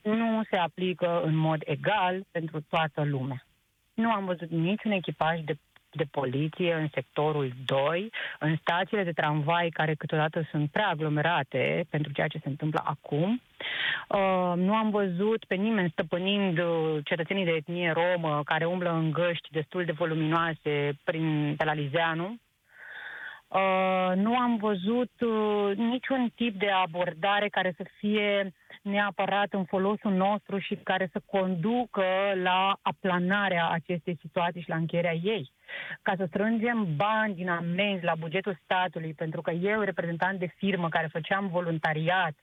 nu 0.04 0.42
se 0.50 0.56
aplică 0.56 1.22
în 1.26 1.36
mod 1.36 1.62
egal 1.66 2.26
pentru 2.32 2.62
toată 2.70 3.04
lumea. 3.04 3.46
Nu 3.94 4.12
am 4.12 4.26
văzut 4.26 4.50
niciun 4.50 4.92
echipaj 4.92 5.40
de 5.46 5.58
de 5.92 6.04
poliție 6.12 6.74
în 6.74 6.88
sectorul 6.94 7.52
2, 7.66 8.12
în 8.40 8.56
stațiile 8.62 9.04
de 9.04 9.12
tramvai 9.12 9.70
care 9.70 9.94
câteodată 9.94 10.48
sunt 10.52 10.72
prea 10.72 10.88
aglomerate 10.88 11.86
pentru 11.90 12.12
ceea 12.12 12.28
ce 12.28 12.40
se 12.44 12.50
întâmplă 12.50 12.82
acum. 12.86 13.42
Uh, 14.08 14.54
nu 14.56 14.74
am 14.74 14.90
văzut 14.90 15.46
pe 15.46 15.56
nimeni 15.56 15.90
stăpânind 15.90 16.58
uh, 16.58 16.98
cetățenii 17.04 17.46
de 17.46 17.52
etnie 17.52 17.92
romă 17.92 18.42
care 18.46 18.66
umblă 18.66 18.92
în 18.92 19.12
găști 19.12 19.52
destul 19.52 19.86
de 19.86 19.92
voluminoase 19.92 20.98
prin, 21.04 21.56
pe 21.58 21.64
la 21.64 21.74
Lizeanu. 21.74 22.38
Uh, 23.48 24.12
nu 24.16 24.38
am 24.38 24.58
văzut 24.58 25.12
uh, 25.20 25.72
niciun 25.76 26.32
tip 26.36 26.60
de 26.60 26.70
abordare 26.70 27.48
care 27.50 27.74
să 27.78 27.86
fie 27.98 28.54
neapărat 28.82 29.54
în 29.54 29.64
folosul 29.64 30.12
nostru 30.12 30.58
și 30.58 30.76
care 30.76 31.10
să 31.12 31.22
conducă 31.26 32.06
la 32.44 32.80
aplanarea 32.82 33.70
acestei 33.70 34.18
situații 34.22 34.62
și 34.62 34.70
la 34.70 34.76
încheierea 34.76 35.14
ei. 35.14 35.52
Ca 36.02 36.14
să 36.18 36.26
strângem 36.28 36.96
bani 36.96 37.36
din 37.36 37.50
amenzi 37.50 38.04
la 38.04 38.14
bugetul 38.20 38.60
statului, 38.64 39.14
pentru 39.14 39.42
că 39.42 39.52
eu, 39.52 39.82
reprezentant 39.82 40.40
de 40.40 40.54
firmă 40.58 40.90
care 40.90 41.08
făceam 41.12 41.48
voluntariat, 41.48 42.36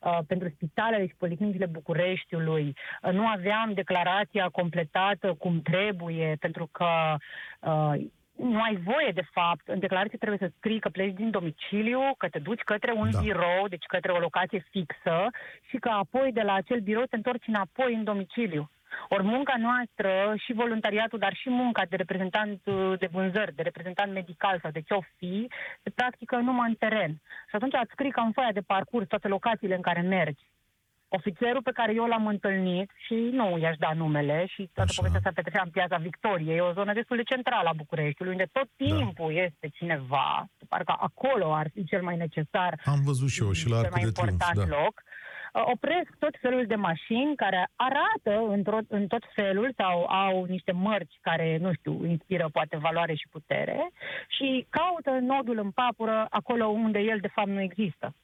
uh, 0.00 0.18
pentru 0.26 0.48
spitalele 0.48 1.06
și 1.06 1.14
policlinicile 1.18 1.66
Bucureștiului. 1.66 2.74
Uh, 3.02 3.12
nu 3.12 3.26
aveam 3.26 3.72
declarația 3.74 4.48
completată 4.48 5.34
cum 5.38 5.62
trebuie, 5.62 6.36
pentru 6.40 6.68
că 6.72 7.16
uh, 7.60 7.94
nu 8.42 8.60
ai 8.60 8.76
voie, 8.76 9.10
de 9.14 9.26
fapt. 9.32 9.68
În 9.68 9.78
declarație 9.78 10.18
trebuie 10.18 10.48
să 10.48 10.54
scrii 10.56 10.80
că 10.80 10.88
pleci 10.88 11.14
din 11.14 11.30
domiciliu, 11.30 12.00
că 12.18 12.28
te 12.28 12.38
duci 12.38 12.60
către 12.60 12.92
un 12.92 13.10
Da. 13.10 13.18
da. 13.18 13.20
birou, 13.24 13.68
deci 13.68 13.84
către 13.84 14.12
o 14.12 14.18
locație 14.18 14.66
fixă 14.70 15.26
și 15.68 15.76
că 15.76 15.88
apoi 15.88 16.32
de 16.32 16.40
la 16.42 16.54
acel 16.54 16.80
birou 16.80 17.04
te 17.04 17.16
întorci 17.16 17.46
înapoi 17.46 17.94
în 17.94 18.04
domiciliu. 18.04 18.70
Ori 19.08 19.22
munca 19.22 19.54
noastră 19.58 20.34
și 20.36 20.52
voluntariatul, 20.52 21.18
dar 21.18 21.34
și 21.34 21.50
munca 21.50 21.82
de 21.88 21.96
reprezentant 21.96 22.60
uh, 22.64 22.98
de 22.98 23.08
vânzări, 23.12 23.54
de 23.54 23.62
reprezentant 23.62 24.12
medical 24.12 24.58
sau 24.62 24.70
de 24.70 24.80
ce 24.80 24.94
o 24.94 25.00
fi, 25.16 25.48
se 25.82 25.90
practică 25.90 26.36
numai 26.36 26.68
în 26.68 26.74
teren. 26.74 27.10
Și 27.48 27.54
atunci 27.56 27.74
îți 27.82 27.90
scrii 27.92 28.10
ca 28.10 28.22
în 28.22 28.32
foaia 28.32 28.52
de 28.52 28.60
parcurs 28.60 29.06
toate 29.06 29.28
locațiile 29.28 29.74
în 29.74 29.80
care 29.80 30.00
mergi. 30.00 30.44
Ofițerul 31.18 31.62
pe 31.62 31.70
care 31.78 31.92
eu 31.94 32.06
l-am 32.06 32.26
întâlnit 32.26 32.90
și 33.06 33.14
nu 33.14 33.58
i-aș 33.58 33.76
da 33.76 33.92
numele 33.94 34.44
și 34.46 34.62
toată 34.74 34.90
Așa. 34.90 34.96
povestea 34.96 35.20
s-a 35.24 35.32
petrecea 35.34 35.62
în 35.64 35.70
Piața 35.70 35.96
Victoriei, 35.96 36.56
e 36.56 36.60
o 36.60 36.72
zonă 36.72 36.92
destul 36.92 37.16
de 37.16 37.22
centrală 37.22 37.68
a 37.68 37.80
Bucureștiului, 37.82 38.32
unde 38.32 38.48
tot 38.52 38.68
Da. 38.76 38.84
timpul 38.84 39.32
este 39.46 39.68
cineva, 39.78 40.46
parcă 40.68 40.94
acolo 40.98 41.54
ar 41.54 41.68
fi 41.74 41.84
cel 41.84 42.02
mai 42.02 42.16
necesar 42.16 42.80
Am 42.84 43.00
văzut 43.04 43.28
și 43.28 43.42
eu 43.42 43.52
și 43.52 43.68
la 43.68 43.76
cel 43.76 43.84
Arcul 43.84 44.00
mai 44.00 44.04
de 44.04 44.10
Triunf, 44.10 44.30
important 44.32 44.68
da. 44.68 44.76
loc, 44.82 44.94
uh, 45.02 45.62
opresc 45.74 46.10
tot 46.18 46.34
felul 46.40 46.64
de 46.66 46.74
mașini 46.74 47.36
care 47.36 47.68
arată 47.76 48.34
într-o, 48.56 48.78
în 48.88 49.06
tot 49.06 49.24
felul 49.34 49.72
sau 49.76 50.04
au 50.04 50.44
niște 50.44 50.72
mărci 50.72 51.18
care, 51.20 51.56
nu 51.60 51.72
știu, 51.72 52.06
inspiră 52.06 52.48
poate 52.52 52.76
valoare 52.76 53.14
și 53.14 53.28
putere 53.30 53.90
și 54.28 54.66
caută 54.70 55.10
nodul 55.10 55.58
în 55.58 55.70
papură 55.70 56.26
acolo 56.30 56.66
unde 56.66 56.98
el 56.98 57.18
de 57.20 57.30
fapt 57.36 57.48
nu 57.48 57.60
există. 57.60 58.14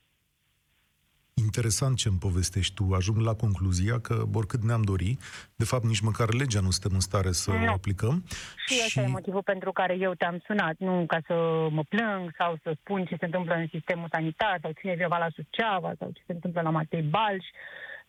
Interesant 1.44 1.96
ce 1.96 2.08
îmi 2.08 2.18
povestești 2.18 2.74
tu. 2.74 2.92
Ajung 2.94 3.18
la 3.18 3.34
concluzia 3.34 4.00
că, 4.00 4.22
oricât 4.34 4.62
ne-am 4.62 4.82
dori, 4.82 5.16
de 5.56 5.64
fapt 5.64 5.84
nici 5.84 6.00
măcar 6.00 6.28
legea 6.32 6.60
nu 6.60 6.70
suntem 6.70 6.92
în 6.94 7.00
stare 7.00 7.32
să 7.32 7.50
Nu. 7.50 7.66
o 7.66 7.72
aplicăm. 7.72 8.24
Și 8.66 8.74
ăsta 8.86 9.00
e 9.00 9.06
motivul 9.06 9.42
pentru 9.42 9.72
care 9.72 9.94
eu 9.98 10.14
te-am 10.14 10.42
sunat, 10.46 10.74
nu 10.78 11.04
ca 11.06 11.18
să 11.26 11.34
mă 11.70 11.82
plâng 11.88 12.34
sau 12.38 12.58
să 12.62 12.76
spun 12.80 13.04
ce 13.04 13.16
se 13.18 13.24
întâmplă 13.24 13.54
în 13.54 13.66
sistemul 13.70 14.08
sanitar 14.12 14.58
sau 14.62 14.70
cine 14.78 14.92
e 14.92 14.94
vinovat 14.94 15.18
la 15.20 15.28
Suceava 15.34 15.92
sau 15.98 16.10
ce 16.14 16.22
se 16.26 16.32
întâmplă 16.32 16.60
la 16.60 16.70
Matei 16.70 17.02
Balș 17.02 17.44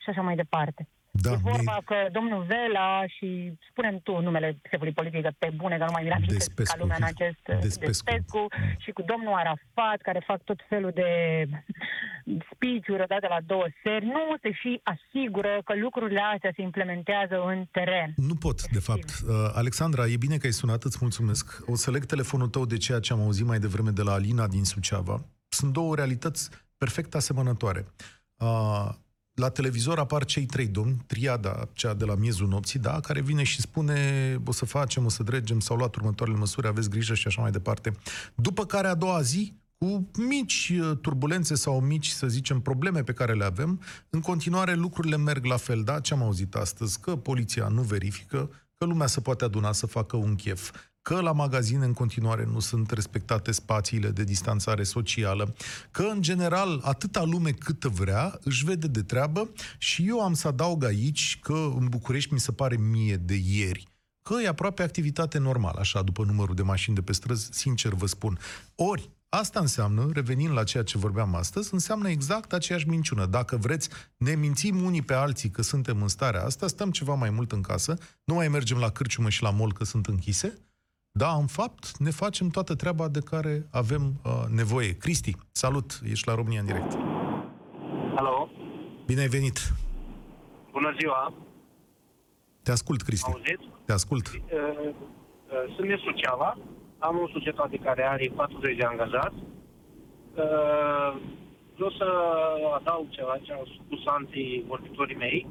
și 0.04 0.10
așa 0.10 0.22
mai 0.22 0.36
departe. 0.36 0.88
Da, 1.12 1.32
e 1.32 1.36
vorba 1.36 1.62
mi-ai- 1.62 1.84
că 1.86 1.98
domnul 2.12 2.44
Vela 2.44 3.04
și 3.16 3.54
spunem 3.70 4.00
tu 4.04 4.20
numele 4.22 4.58
șefului 4.70 4.94
politic 4.94 5.22
că 5.22 5.30
pe 5.38 5.50
bune, 5.56 5.78
că 5.78 5.84
nu 5.84 5.92
mai 5.92 6.04
mi 6.20 6.28
Despescu. 6.28 6.74
ca 6.76 6.82
lumea 6.82 6.98
în 7.00 7.04
acest 7.14 7.42
Despescu. 7.46 7.86
Despescu 7.86 8.48
și 8.78 8.92
cu 8.92 9.02
domnul 9.02 9.34
Arafat 9.34 10.00
care 10.02 10.24
fac 10.26 10.44
tot 10.44 10.60
felul 10.70 10.92
de 10.94 11.10
speech-uri 12.52 13.02
odată 13.02 13.28
la 13.30 13.42
două 13.46 13.66
seri, 13.84 14.06
nu 14.06 14.24
se 14.42 14.52
și 14.52 14.82
asigură 14.84 15.62
că 15.66 15.74
lucrurile 15.76 16.22
astea 16.34 16.52
se 16.56 16.62
implementează 16.62 17.36
în 17.46 17.66
teren. 17.72 18.14
Nu 18.16 18.36
pot, 18.36 18.68
de 18.78 18.80
fapt. 18.80 19.10
Uh, 19.10 19.52
Alexandra, 19.54 20.06
e 20.06 20.18
bine 20.18 20.38
că 20.38 20.46
ai 20.46 20.52
sunat, 20.62 20.84
îți 20.84 20.98
mulțumesc. 21.02 21.46
O 21.66 21.76
să 21.76 21.92
leg 21.92 22.06
telefonul 22.06 22.48
tău 22.48 22.66
de 22.66 22.78
ceea 22.78 23.00
ce 23.00 23.14
am 23.14 23.22
auzit 23.22 23.46
mai 23.46 23.60
devreme 23.60 23.90
de 23.90 24.02
la 24.02 24.12
Alina 24.12 24.48
din 24.48 24.64
Suceava. 24.64 25.26
Sunt 25.48 25.74
două 25.74 25.96
realități 25.96 26.50
perfect 26.78 27.16
asemănătoare. 27.16 27.86
Uh, 28.38 28.90
la 29.34 29.50
televizor 29.50 30.00
apar 30.00 30.26
cei 30.26 30.46
trei 30.46 30.68
domni, 30.68 30.98
triada, 31.08 31.70
cea 31.74 31.94
de 31.94 32.06
la 32.06 32.16
miezul 32.16 32.48
nopții, 32.48 32.80
da, 32.80 33.00
care 33.00 33.22
vine 33.22 33.44
și 33.44 33.62
spune 33.62 34.00
o 34.46 34.52
să 34.52 34.66
facem, 34.66 35.06
o 35.06 35.10
să 35.10 35.24
dregem, 35.24 35.60
s-au 35.60 35.78
luat 35.78 35.96
următoarele 35.96 36.38
măsuri, 36.38 36.68
aveți 36.68 36.90
grijă 36.90 37.14
și 37.14 37.28
așa 37.28 37.42
mai 37.42 37.52
departe. 37.52 37.92
După 38.36 38.66
care 38.66 38.88
a 38.88 38.96
doua 38.96 39.22
zi, 39.22 39.54
cu 39.78 40.10
mici 40.18 40.74
uh, 40.80 40.98
turbulențe 41.02 41.56
sau 41.56 41.80
mici, 41.80 42.08
să 42.08 42.28
zicem, 42.28 42.60
probleme 42.60 43.04
pe 43.04 43.14
care 43.14 43.34
le 43.34 43.44
avem, 43.44 43.82
în 44.10 44.22
continuare 44.22 44.74
lucrurile 44.74 45.18
merg 45.18 45.46
la 45.46 45.58
fel, 45.58 45.84
da? 45.84 46.00
Ce 46.00 46.14
am 46.14 46.24
auzit 46.24 46.56
astăzi? 46.56 47.00
Că 47.00 47.16
poliția 47.16 47.68
nu 47.68 47.82
verifică, 47.82 48.50
că 48.78 48.86
lumea 48.86 49.08
se 49.08 49.22
poate 49.22 49.44
aduna 49.44 49.72
să 49.72 49.86
facă 49.86 50.16
un 50.16 50.36
chef, 50.36 50.72
că 51.02 51.22
la 51.22 51.32
magazine 51.32 51.86
în 51.86 51.94
continuare 51.94 52.46
nu 52.46 52.60
sunt 52.60 52.92
respectate 52.92 53.52
spațiile 53.52 54.10
de 54.10 54.24
distanțare 54.24 54.84
socială, 54.84 55.56
că 55.92 56.04
în 56.04 56.22
general 56.22 56.82
atâta 56.84 57.24
lume 57.24 57.52
cât 57.52 57.84
vrea 57.84 58.40
își 58.44 58.66
vede 58.66 58.88
de 58.88 59.04
treabă 59.04 59.50
și 59.78 60.08
eu 60.08 60.22
am 60.22 60.34
să 60.34 60.48
adaug 60.48 60.84
aici 60.84 61.40
că 61.42 61.72
în 61.78 61.88
București 61.90 62.34
mi 62.34 62.40
se 62.40 62.52
pare 62.52 62.78
mie 62.78 63.16
de 63.16 63.40
ieri 63.46 63.88
că 64.22 64.42
e 64.44 64.48
aproape 64.48 64.84
activitate 64.84 65.38
normală, 65.38 65.80
așa, 65.80 66.02
după 66.02 66.24
numărul 66.24 66.56
de 66.56 66.62
mașini 66.62 66.96
de 66.96 67.02
pe 67.02 67.14
străzi, 67.14 67.50
sincer 67.52 67.94
vă 67.94 68.06
spun. 68.06 68.40
Ori, 68.76 69.10
asta 69.30 69.60
înseamnă, 69.60 70.10
revenind 70.14 70.54
la 70.54 70.64
ceea 70.64 70.84
ce 70.84 70.98
vorbeam 70.98 71.36
astăzi, 71.36 71.74
înseamnă 71.74 72.10
exact 72.10 72.54
aceeași 72.54 72.90
minciună. 72.90 73.26
Dacă 73.26 73.58
vreți, 73.58 73.90
ne 74.18 74.36
mințim 74.36 74.84
unii 74.84 75.02
pe 75.02 75.14
alții 75.14 75.50
că 75.50 75.62
suntem 75.62 76.02
în 76.02 76.08
starea 76.08 76.44
asta, 76.44 76.68
stăm 76.68 76.92
ceva 76.92 77.14
mai 77.14 77.30
mult 77.30 77.52
în 77.52 77.62
casă, 77.62 77.98
nu 78.24 78.34
mai 78.34 78.48
mergem 78.48 78.78
la 78.78 78.90
cârciumă 78.90 79.30
și 79.30 79.44
la 79.44 79.50
mol 79.50 79.74
că 79.74 79.84
sunt 79.84 80.06
închise, 80.06 80.58
da, 81.12 81.32
în 81.34 81.48
fapt, 81.48 81.98
ne 81.98 82.10
facem 82.10 82.48
toată 82.50 82.76
treaba 82.76 83.08
de 83.08 83.20
care 83.20 83.68
avem 83.72 84.20
uh, 84.24 84.44
nevoie. 84.50 84.98
Cristi, 84.98 85.36
salut, 85.52 86.00
ești 86.04 86.28
la 86.28 86.36
România 86.36 86.60
în 86.60 86.66
direct. 86.66 86.92
Alo, 88.16 88.50
Bine 89.06 89.22
ai 89.22 89.28
venit. 89.28 89.58
bună 90.72 90.96
ziua, 91.00 91.34
Te 92.64 92.72
ascult, 92.72 93.02
Cristi. 93.02 93.30
auziți? 93.32 93.70
Te 93.86 93.92
ascult. 93.92 94.28
Uh, 94.28 94.34
uh, 94.34 95.76
Sunt 95.76 95.88
din 95.88 95.98
Suceava, 96.04 96.58
am 97.00 97.20
o 97.24 97.28
societate 97.28 97.78
care 97.78 98.04
are 98.04 98.32
40 98.36 98.78
de 98.78 98.84
angajați. 98.84 99.36
Uh, 100.36 101.16
Vreau 101.78 101.92
să 101.92 102.06
adaug 102.76 103.10
ceva 103.10 103.38
ce 103.42 103.54
au 103.54 103.66
spus 103.66 104.06
antii 104.06 104.64
vorbitorii 104.68 105.16
mei, 105.16 105.48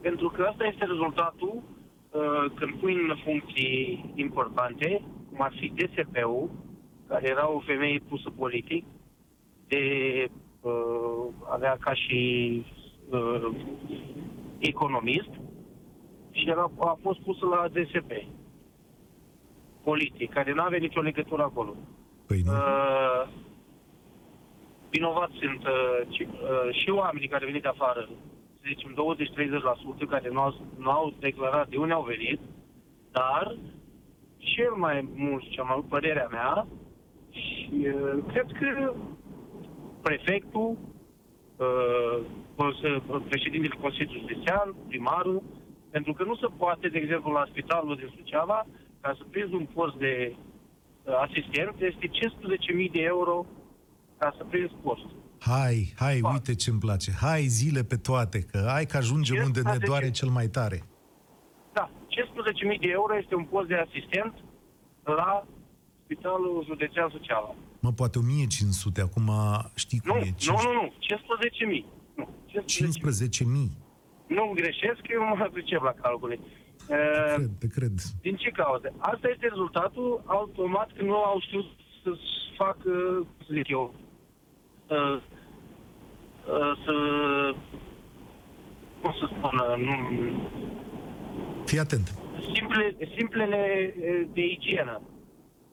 pentru 0.00 0.28
că 0.28 0.42
asta 0.42 0.64
este 0.64 0.84
rezultatul 0.84 1.62
uh, 1.62 2.44
când 2.54 2.74
pui 2.80 2.94
în 2.94 3.16
funcții 3.24 4.12
importante, 4.14 5.02
cum 5.30 5.40
ar 5.40 5.52
fi 5.58 5.72
DSP-ul, 5.76 6.50
care 7.08 7.28
era 7.28 7.50
o 7.50 7.58
femeie 7.58 8.02
pusă 8.08 8.30
politic, 8.30 8.84
de 9.68 9.84
uh, 10.60 11.26
avea 11.48 11.76
ca 11.80 11.94
și 11.94 12.62
uh, 13.10 13.48
economist, 14.58 15.30
și 16.30 16.48
era, 16.48 16.70
a 16.78 16.98
fost 17.02 17.20
pusă 17.20 17.46
la 17.46 17.68
DSP, 17.68 18.12
politic, 19.84 20.32
care 20.32 20.52
nu 20.52 20.62
avea 20.62 20.78
nicio 20.78 21.00
legătură 21.00 21.42
acolo. 21.42 21.74
Păi 22.26 22.40
nu. 22.44 22.52
Uh, 22.52 23.22
vinovați 24.90 25.34
sunt 25.42 25.62
uh, 25.66 26.00
ci, 26.08 26.20
uh, 26.20 26.68
și 26.80 26.90
oamenii 26.90 27.28
care 27.28 27.46
vin 27.46 27.60
de 27.60 27.68
afară, 27.68 28.00
să 28.54 28.64
zicem 28.66 28.90
20-30%, 30.04 30.08
care 30.08 30.28
nu 30.32 30.40
au, 30.40 30.54
nu 30.78 30.90
au 30.90 31.14
declarat 31.20 31.68
de 31.68 31.76
unde 31.76 31.92
au 31.92 32.02
venit, 32.02 32.40
dar 33.10 33.56
cel 34.38 34.72
mai 34.76 35.08
mult, 35.14 35.50
cea 35.50 35.62
mai 35.62 35.74
mult 35.76 35.88
părerea 35.88 36.28
mea, 36.30 36.66
și, 37.30 37.70
uh, 37.72 38.24
cred 38.32 38.46
că 38.60 38.94
prefectul, 40.02 40.76
uh, 41.56 42.18
cons- 42.56 43.24
președintele 43.28 43.80
Consiliului 43.80 44.20
Județean, 44.20 44.74
primarul, 44.88 45.42
pentru 45.90 46.12
că 46.12 46.24
nu 46.24 46.34
se 46.34 46.46
poate, 46.56 46.88
de 46.88 46.98
exemplu, 46.98 47.32
la 47.32 47.44
spitalul 47.50 47.96
din 47.96 48.12
Suceava, 48.16 48.66
ca 49.04 49.14
să 49.18 49.24
prinzi 49.30 49.54
un 49.54 49.66
post 49.74 49.94
de 49.96 50.14
uh, 50.36 51.14
asistent, 51.26 51.74
este 51.90 52.06
15.000 52.08 52.92
de 52.92 53.02
euro 53.14 53.46
ca 54.18 54.34
să 54.36 54.44
prinzi 54.44 54.74
postul. 54.82 55.12
Hai, 55.40 55.76
hai, 55.96 56.18
Fac. 56.18 56.32
uite 56.32 56.54
ce-mi 56.54 56.78
place. 56.86 57.10
Hai 57.26 57.42
zile 57.60 57.82
pe 57.84 57.96
toate, 57.96 58.38
că 58.50 58.58
hai 58.74 58.86
că 58.86 58.96
ajungem 58.96 59.36
Ce 59.36 59.42
unde 59.42 59.60
ne 59.60 59.70
face 59.70 59.86
doare 59.86 60.04
ce? 60.04 60.10
cel 60.10 60.28
mai 60.28 60.46
tare. 60.48 60.78
Da, 61.72 61.90
15.000 61.90 62.80
de 62.80 62.88
euro 63.00 63.12
este 63.22 63.34
un 63.34 63.44
post 63.44 63.68
de 63.68 63.74
asistent 63.86 64.34
la 65.04 65.46
Spitalul 66.04 66.64
Județean 66.68 67.08
Suceava. 67.10 67.54
Mă, 67.80 67.92
poate 67.92 68.18
1500, 68.18 69.00
acum 69.00 69.30
știi 69.74 69.98
cum 70.00 70.10
Nu, 70.18 70.24
e. 70.24 70.34
nu, 70.46 70.56
nu, 70.66 70.72
nu, 70.72 70.92
15.000. 70.92 71.84
Nu, 72.14 72.28
15.000. 72.48 72.62
15.000. 73.68 73.70
Nu 74.26 74.52
greșesc, 74.54 75.00
eu 75.14 75.22
mă 75.38 75.48
pricep 75.52 75.82
la 75.82 75.94
calcule. 76.02 76.38
Te 76.86 76.94
Uh, 76.94 77.34
cred, 77.34 77.50
te 77.58 77.66
cred. 77.68 77.92
din 78.20 78.36
ce 78.36 78.50
cauze? 78.50 78.92
Asta 78.98 79.28
este 79.32 79.46
rezultatul 79.48 80.22
automat 80.26 80.88
că 80.96 81.02
nu 81.04 81.14
au 81.16 81.40
știut 81.40 81.64
să-și 82.02 82.56
facă, 82.56 82.90
să 83.38 83.50
zic 83.52 83.68
eu, 83.68 83.94
uh, 84.88 85.16
uh, 85.16 86.72
să, 86.84 86.94
cum 89.02 89.12
să 89.20 89.26
spun, 89.36 89.58
uh, 89.58 89.76
nu, 89.86 89.94
Fii 91.64 91.78
atent. 91.78 92.14
simple, 92.54 92.96
simplele 93.16 93.94
uh, 93.96 94.28
de 94.32 94.42
igienă. 94.44 95.00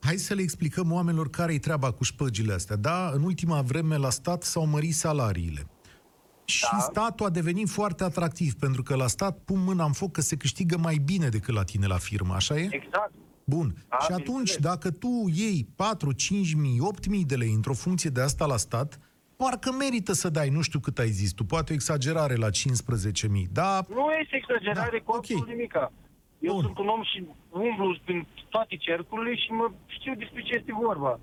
Hai 0.01 0.15
să 0.15 0.33
le 0.33 0.41
explicăm 0.41 0.91
oamenilor 0.91 1.29
care 1.29 1.53
e 1.53 1.59
treaba 1.59 1.91
cu 1.91 2.03
șpăgile 2.03 2.53
astea. 2.53 2.75
Da, 2.75 3.09
în 3.13 3.23
ultima 3.23 3.61
vreme 3.61 3.97
la 3.97 4.09
stat 4.09 4.43
s-au 4.43 4.65
mărit 4.65 4.93
salariile. 4.93 5.61
Și 6.45 6.65
Da. 6.71 6.77
statul 6.79 7.25
a 7.25 7.29
devenit 7.29 7.69
foarte 7.69 8.03
atractiv, 8.03 8.53
pentru 8.53 8.83
că 8.83 8.95
la 8.95 9.07
stat 9.07 9.37
pun 9.45 9.63
mâna 9.63 9.85
în 9.85 9.91
foc 9.91 10.11
că 10.11 10.21
se 10.21 10.37
câștigă 10.37 10.77
mai 10.77 10.95
bine 11.05 11.29
decât 11.29 11.53
la 11.53 11.63
tine 11.63 11.87
la 11.87 11.97
firmă, 11.97 12.33
așa 12.33 12.57
e? 12.57 12.67
Exact. 12.71 13.11
Bun. 13.43 13.73
Da, 13.89 13.97
și 13.99 14.11
atunci, 14.11 14.25
bineînțeles. 14.27 14.61
dacă 14.63 14.91
tu 14.91 15.07
iei 15.33 15.67
4, 15.75 16.11
5 16.11 16.53
mii, 16.53 16.79
8 16.79 17.07
mii 17.07 17.25
de 17.25 17.35
lei 17.35 17.53
într-o 17.53 17.73
funcție 17.73 18.09
de 18.09 18.21
asta 18.21 18.45
la 18.45 18.57
stat, 18.57 18.99
parcă 19.35 19.71
merită 19.71 20.13
să 20.13 20.29
dai, 20.29 20.49
nu 20.49 20.61
știu 20.61 20.79
cât 20.79 20.97
ai 20.99 21.09
zis 21.09 21.31
tu, 21.31 21.43
poate 21.45 21.71
o 21.71 21.75
exagerare 21.75 22.35
la 22.35 22.49
15 22.49 23.27
mii, 23.27 23.47
da? 23.51 23.81
Nu 23.89 24.05
este 24.21 24.35
exagerare 24.35 24.97
Da, 24.97 25.03
cu 25.03 25.11
ok. 25.11 25.17
absolut 25.17 25.47
nimica. 25.47 25.91
Eu 26.39 26.53
Bun. 26.53 26.63
sunt 26.63 26.77
un 26.77 26.87
om 26.87 27.03
și 27.03 27.25
umblu 27.49 27.97
prin 28.05 28.27
toate 28.49 28.75
cercurile 28.75 29.35
și 29.35 29.51
mă 29.51 29.71
știu 29.87 30.13
despre 30.15 30.41
ce 30.41 30.55
este 30.55 30.73
vorba. 30.81 31.19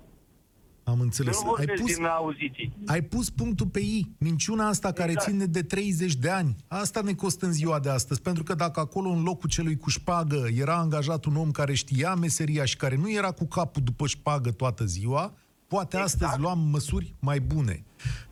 Am 0.89 0.97
Eu 0.97 1.03
înțeles. 1.03 1.41
nu 1.43 1.49
Ai 1.49 1.55
vorbesc 1.65 1.81
pus, 1.81 1.95
din 1.95 2.05
auziții. 2.05 2.73
ai 2.85 3.01
pus 3.01 3.29
punctul 3.29 3.67
pe 3.67 3.79
I. 3.79 4.07
Minciuna 4.17 4.67
asta 4.67 4.91
care 4.91 5.11
Exact. 5.11 5.29
ține 5.31 5.45
de 5.45 5.61
30 5.61 6.15
de 6.15 6.29
ani. 6.29 6.55
Asta 6.67 7.01
ne 7.01 7.13
costă 7.13 7.45
în 7.45 7.51
ziua 7.51 7.79
de 7.79 7.89
astăzi. 7.89 8.21
Pentru 8.21 8.43
că 8.43 8.53
dacă 8.53 8.79
acolo 8.79 9.09
în 9.09 9.23
locul 9.23 9.49
celui 9.49 9.77
cu 9.77 9.89
șpagă 9.89 10.47
era 10.57 10.75
angajat 10.75 11.25
un 11.25 11.35
om 11.35 11.51
care 11.51 11.73
știa 11.73 12.13
meseria 12.15 12.65
și 12.65 12.75
care 12.77 12.95
nu 12.95 13.11
era 13.11 13.31
cu 13.31 13.45
capul 13.47 13.81
după 13.83 14.07
șpagă 14.07 14.51
toată 14.51 14.85
ziua, 14.85 15.33
poate 15.67 15.97
Exact. 15.97 16.21
astăzi 16.23 16.41
luam 16.41 16.59
măsuri 16.59 17.13
mai 17.19 17.39
bune. 17.39 17.83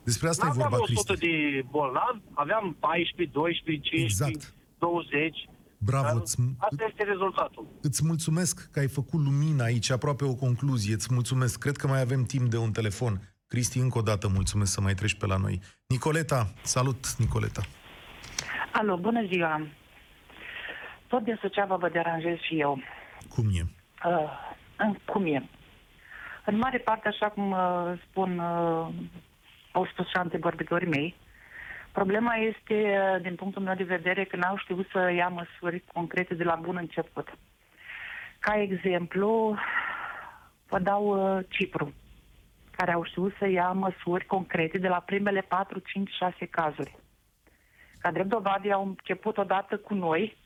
Despre 0.04 0.28
asta 0.28 0.44
e 0.46 0.48
N-aveam 0.48 0.68
vorba, 0.70 0.84
100 0.84 1.12
Cristi. 1.12 1.26
de 1.26 1.64
bolnavi, 1.70 2.20
aveam 2.32 2.76
14, 2.80 3.30
12, 3.38 3.88
15, 3.88 4.04
Exact. 4.36 4.54
20. 4.78 5.48
Bravo, 5.78 6.06
Dar 6.06 6.16
îți, 6.16 6.36
Asta 6.58 6.84
este 6.88 7.02
rezultatul. 7.02 7.66
îți 7.82 8.04
mulțumesc 8.06 8.70
că 8.70 8.78
ai 8.78 8.88
făcut 8.88 9.20
lumină 9.20 9.62
aici, 9.62 9.90
aproape 9.90 10.24
o 10.24 10.34
concluzie. 10.34 10.94
Îți 10.94 11.14
mulțumesc. 11.14 11.58
Cred 11.58 11.76
că 11.76 11.86
mai 11.86 12.00
avem 12.00 12.24
timp 12.24 12.50
de 12.50 12.56
un 12.56 12.70
telefon. 12.72 13.20
Cristi, 13.46 13.78
încă 13.78 13.98
o 13.98 14.02
dată 14.02 14.28
mulțumesc 14.28 14.72
să 14.72 14.80
mai 14.80 14.94
treci 14.94 15.14
pe 15.14 15.26
la 15.26 15.36
noi. 15.36 15.60
Nicoleta, 15.86 16.52
salut, 16.62 17.14
Nicoleta. 17.16 17.62
Alo, 18.72 18.96
bună 18.96 19.26
ziua! 19.26 19.66
Tot 21.06 21.22
din 21.24 21.38
Suceava 21.40 21.76
vă 21.76 21.88
deranjez 21.88 22.36
și 22.38 22.60
eu. 22.60 22.80
Cum 23.28 23.44
e? 23.54 23.62
Uh, 24.08 24.30
în, 24.76 24.96
cum 25.04 25.26
e? 25.26 25.48
În 26.46 26.56
mare 26.56 26.78
parte, 26.78 27.08
așa 27.08 27.28
cum 27.28 27.50
uh, 27.50 27.92
spun, 28.10 28.38
uh, 28.38 28.88
au 29.72 29.86
spus 29.92 30.06
și 30.06 30.16
antevorbitorii 30.16 30.88
mei, 30.88 31.16
problema 31.98 32.34
este, 32.34 32.74
uh, 32.74 33.22
din 33.22 33.34
punctul 33.34 33.62
meu 33.62 33.74
de 33.74 33.94
vedere, 33.96 34.24
că 34.24 34.36
n-au 34.36 34.56
știut 34.56 34.88
să 34.92 35.10
ia 35.10 35.28
măsuri 35.28 35.84
concrete 35.92 36.34
de 36.34 36.44
la 36.44 36.54
bun 36.54 36.76
început. 36.76 37.28
Ca 38.38 38.60
exemplu, 38.60 39.58
vă 40.68 40.78
dau 40.78 41.04
uh, 41.06 41.44
Cipru, 41.48 41.92
care 42.70 42.92
au 42.92 43.04
știut 43.04 43.34
să 43.38 43.48
ia 43.48 43.72
măsuri 43.72 44.24
concrete 44.26 44.78
de 44.78 44.88
la 44.88 45.00
primele 45.00 45.40
4, 45.40 45.78
5, 45.78 46.10
6 46.10 46.46
cazuri. 46.46 46.96
Ca 47.98 48.10
drept 48.12 48.28
dovadă, 48.28 48.72
au 48.72 48.86
început 48.86 49.38
odată 49.38 49.76
cu 49.76 49.94
noi 49.94 50.36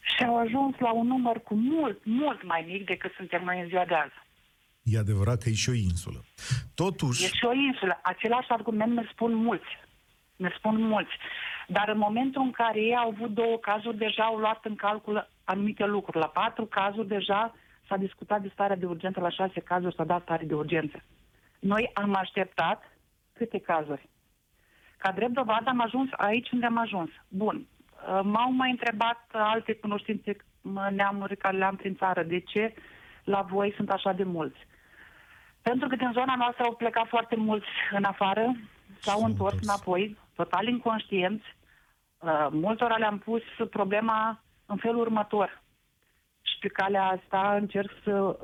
și 0.00 0.24
au 0.24 0.38
ajuns 0.38 0.78
la 0.78 0.92
un 0.92 1.06
număr 1.06 1.40
cu 1.40 1.54
mult, 1.54 2.00
mult 2.04 2.42
mai 2.42 2.64
mic 2.68 2.86
decât 2.86 3.12
suntem 3.12 3.44
noi 3.44 3.60
în 3.60 3.68
ziua 3.68 3.84
de 3.84 3.94
azi. 3.94 4.27
E 4.90 4.98
adevărat 4.98 5.42
că 5.42 5.48
e 5.48 5.54
și 5.54 5.70
o 5.70 5.72
insulă. 5.72 6.24
Totuși, 6.74 7.24
E 7.24 7.26
și 7.26 7.44
o 7.44 7.52
insulă. 7.52 8.00
Același 8.02 8.50
argument 8.50 8.92
ne 8.92 9.08
spun 9.12 9.34
mulți. 9.34 9.78
Ne 10.36 10.52
spun 10.56 10.82
mulți. 10.82 11.12
Dar 11.66 11.88
în 11.88 11.98
momentul 11.98 12.42
în 12.42 12.50
care 12.50 12.80
ei 12.80 12.96
au 12.96 13.08
avut 13.08 13.30
două 13.30 13.58
cazuri, 13.58 13.96
deja 13.96 14.22
au 14.22 14.36
luat 14.36 14.64
în 14.64 14.74
calcul 14.74 15.30
anumite 15.44 15.86
lucruri. 15.86 16.18
La 16.18 16.26
patru 16.26 16.64
cazuri 16.66 17.08
deja 17.08 17.54
s-a 17.88 17.96
discutat 17.96 18.42
de 18.42 18.50
starea 18.52 18.76
de 18.76 18.86
urgență, 18.86 19.20
la 19.20 19.30
șase 19.30 19.60
cazuri 19.60 19.94
s-a 19.94 20.04
dat 20.04 20.22
stare 20.22 20.44
de 20.44 20.54
urgență. 20.54 21.02
Noi 21.58 21.90
am 21.94 22.14
așteptat 22.14 22.82
câte 23.32 23.58
cazuri? 23.58 24.08
Ca 24.96 25.12
drept 25.12 25.32
dovadă 25.32 25.68
am 25.68 25.80
ajuns 25.80 26.08
aici 26.16 26.50
unde 26.50 26.66
am 26.66 26.78
ajuns. 26.78 27.10
Bun. 27.28 27.66
Uh, 27.66 28.20
M-au 28.22 28.52
mai 28.52 28.70
întrebat 28.70 29.26
alte 29.32 29.74
cunoștințe 29.74 30.36
mă, 30.60 30.90
neamuri 30.92 31.36
care 31.36 31.56
le-am 31.56 31.76
prin 31.76 31.94
țară. 31.94 32.22
De 32.22 32.40
ce 32.40 32.74
la 33.24 33.40
voi 33.40 33.72
sunt 33.76 33.90
așa 33.90 34.12
de 34.12 34.22
mulți? 34.22 34.58
Pentru 35.68 35.88
că 35.88 35.96
din 35.96 36.10
zona 36.12 36.34
noastră 36.36 36.64
au 36.64 36.74
plecat 36.74 37.06
foarte 37.06 37.36
mulți 37.36 37.66
în 37.90 38.04
afară, 38.04 38.42
s-au 39.00 39.18
S-au 39.18 39.24
întors 39.24 39.52
întors. 39.52 39.66
înapoi, 39.66 40.16
total 40.34 40.66
inconștienți. 40.66 41.44
Uh, 42.18 42.46
multora 42.50 42.96
le-am 42.96 43.18
pus 43.18 43.42
problema 43.70 44.42
în 44.66 44.76
felul 44.76 45.00
următor. 45.00 45.62
Și 46.42 46.58
pe 46.60 46.68
calea 46.68 47.04
asta 47.04 47.54
încerc 47.60 47.90
să, 48.04 48.38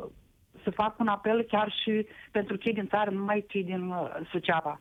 să 0.63 0.71
fac 0.71 0.99
un 0.99 1.09
apel 1.09 1.43
chiar 1.43 1.73
și 1.83 2.07
pentru 2.31 2.57
cei 2.57 2.73
din 2.73 2.87
țară, 2.87 3.11
nu 3.11 3.19
numai 3.19 3.45
cei 3.49 3.65
din 3.65 3.91
uh, 3.91 4.11
Suceava. 4.31 4.81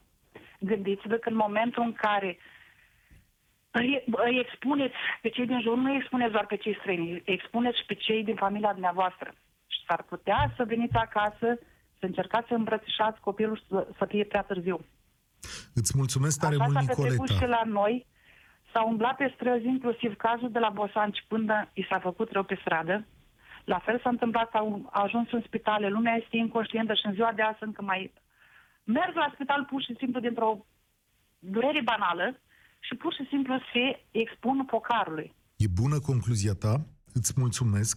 Gândiți-vă 0.60 1.16
că 1.16 1.30
în 1.30 1.36
momentul 1.36 1.84
în 1.84 1.94
care 1.94 2.38
îi, 3.72 4.04
îi 4.06 4.40
expuneți 4.40 4.96
pe 5.22 5.30
cei 5.30 5.46
din 5.46 5.62
jur, 5.62 5.78
nu 5.78 5.90
îi 5.90 5.96
expuneți 5.96 6.32
doar 6.32 6.46
pe 6.46 6.56
cei 6.56 6.78
străini, 6.80 7.12
îi 7.12 7.22
expuneți 7.26 7.78
și 7.78 7.86
pe 7.86 7.94
cei 7.94 8.24
din 8.24 8.36
familia 8.36 8.72
dumneavoastră. 8.72 9.34
Și 9.68 9.80
s-ar 9.88 10.04
putea 10.04 10.54
să 10.56 10.64
veniți 10.64 10.96
acasă, 10.96 11.60
să 12.04 12.10
încercați 12.10 12.48
să 12.48 12.54
îmbrățișați 12.54 13.20
copilul 13.20 13.56
și 13.56 13.66
să, 13.70 13.88
să 13.98 14.06
fie 14.12 14.26
prea 14.26 14.42
târziu. 14.42 14.78
îți 15.80 15.94
mulțumesc 15.96 16.40
tare 16.40 16.56
Așa 16.56 16.64
mult, 16.64 16.76
s-a 16.78 16.86
petrecut 16.88 17.28
și 17.28 17.34
Nicoleta. 17.34 17.58
la 17.58 17.72
noi. 17.80 17.96
S-au 18.72 18.90
umblat 18.90 19.16
pe 19.16 19.32
străzi, 19.36 19.66
inclusiv 19.76 20.16
cazul 20.16 20.52
de 20.52 20.60
la 20.60 20.70
Bosanci, 20.70 21.26
până 21.28 21.70
i 21.74 21.84
s-a 21.90 22.00
făcut 22.00 22.32
rău 22.32 22.44
pe 22.44 22.58
stradă. 22.62 23.06
La 23.64 23.80
fel 23.86 24.00
s-a 24.04 24.10
întâmplat, 24.10 24.50
au 24.54 24.90
ajuns 24.92 25.28
în 25.32 25.42
spitale, 25.46 25.88
lumea 25.90 26.16
este 26.22 26.38
inconștientă 26.38 26.94
și 26.94 27.06
în 27.06 27.14
ziua 27.14 27.32
de 27.36 27.42
azi 27.42 27.64
încă 27.68 27.82
mai 27.82 28.14
merg 28.84 29.14
la 29.16 29.32
spital 29.34 29.66
pur 29.70 29.82
și 29.82 29.96
simplu 29.98 30.20
dintr-o 30.20 30.66
durere 31.40 31.82
banală 31.92 32.40
și 32.80 32.96
pur 32.96 33.14
și 33.14 33.26
simplu 33.30 33.54
se 33.74 33.86
expun 34.12 34.66
pocarului. 34.66 35.34
E 35.56 35.66
bună 35.82 36.00
concluzia 36.00 36.54
ta, 36.54 36.74
îți 37.14 37.34
mulțumesc. 37.36 37.96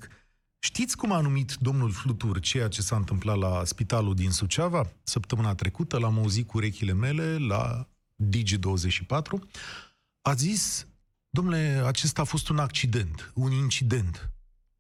Știți 0.67 0.97
cum 0.97 1.13
a 1.13 1.21
numit 1.21 1.55
domnul 1.55 1.91
Flutur 1.91 2.41
ceea 2.41 2.69
ce 2.69 2.83
s-a 2.83 2.97
întâmplat 2.97 3.39
la 3.39 3.65
spitalul 3.65 4.15
din 4.15 4.31
Suceava? 4.31 4.93
Săptămâna 5.03 5.55
trecută 5.55 5.99
l-am 5.99 6.19
auzit 6.19 6.47
cu 6.47 6.57
urechile 6.57 6.93
mele 6.93 7.39
la 7.39 7.89
Digi24. 8.25 9.49
A 10.23 10.35
zis, 10.35 10.87
domnule, 11.31 11.83
acesta 11.87 12.21
a 12.21 12.25
fost 12.25 12.49
un 12.49 12.59
accident, 12.59 13.33
un 13.35 13.51
incident. 13.53 14.31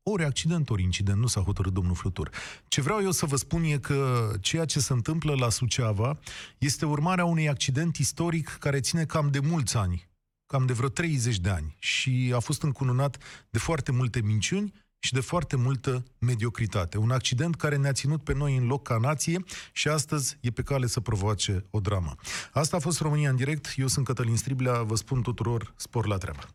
Ori 0.03 0.24
accident, 0.24 0.70
ori 0.70 0.82
incident, 0.82 1.18
nu 1.18 1.26
s-a 1.26 1.41
hotărât 1.41 1.72
domnul 1.72 1.95
Flutur. 1.95 2.30
Ce 2.68 2.80
vreau 2.80 3.03
eu 3.03 3.11
să 3.11 3.26
vă 3.26 3.37
spun 3.37 3.62
e 3.62 3.78
că 3.78 4.30
ceea 4.41 4.64
ce 4.64 4.80
se 4.80 4.93
întâmplă 4.93 5.34
la 5.34 5.49
Suceava 5.49 6.18
este 6.59 6.87
urmarea 6.87 7.24
unui 7.24 7.49
accident 7.49 7.97
istoric 7.97 8.49
care 8.49 8.80
ține 8.80 9.05
cam 9.05 9.30
de 9.30 9.39
mulți 9.39 9.76
ani, 9.76 10.09
cam 10.47 10.66
de 10.66 10.72
vreo 10.72 10.89
30 10.89 11.39
de 11.39 11.51
ani 11.51 11.76
și 11.78 12.32
a 12.34 12.39
fost 12.39 12.62
încununat 12.62 13.18
de 13.51 13.59
foarte 13.59 13.93
multe 13.93 14.20
minciuni 14.20 14.84
și 14.99 15.12
de 15.12 15.20
foarte 15.20 15.57
multă 15.57 16.05
mediocritate. 16.18 16.99
Un 16.99 17.11
accident 17.11 17.57
care 17.57 17.76
ne-a 17.76 17.92
ținut 17.92 18.24
pe 18.24 18.34
noi 18.34 18.57
în 18.57 18.66
loc 18.66 18.82
ca 18.82 18.97
nație 18.97 19.44
și 19.72 19.88
astăzi 19.88 20.38
e 20.40 20.51
pe 20.51 20.62
cale 20.62 20.86
să 20.86 21.01
provoace 21.01 21.64
o 21.70 21.80
dramă. 21.80 22.14
Asta 22.53 22.76
a 22.76 22.80
fost 22.80 23.01
România 23.01 23.30
în 23.30 23.36
direct. 23.36 23.72
Eu 23.76 23.86
sunt 23.86 24.05
Cătălin 24.05 24.36
Striblea. 24.36 24.82
Vă 24.82 24.94
spun 24.94 25.22
tuturor 25.22 25.72
spor 25.76 26.07
la 26.07 26.16
treabă. 26.16 26.49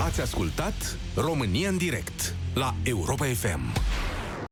Ați 0.00 0.20
ascultat 0.20 0.98
România 1.14 1.68
în 1.68 1.76
direct 1.76 2.34
la 2.54 2.74
Europa 2.82 3.24
FM. 3.24 3.60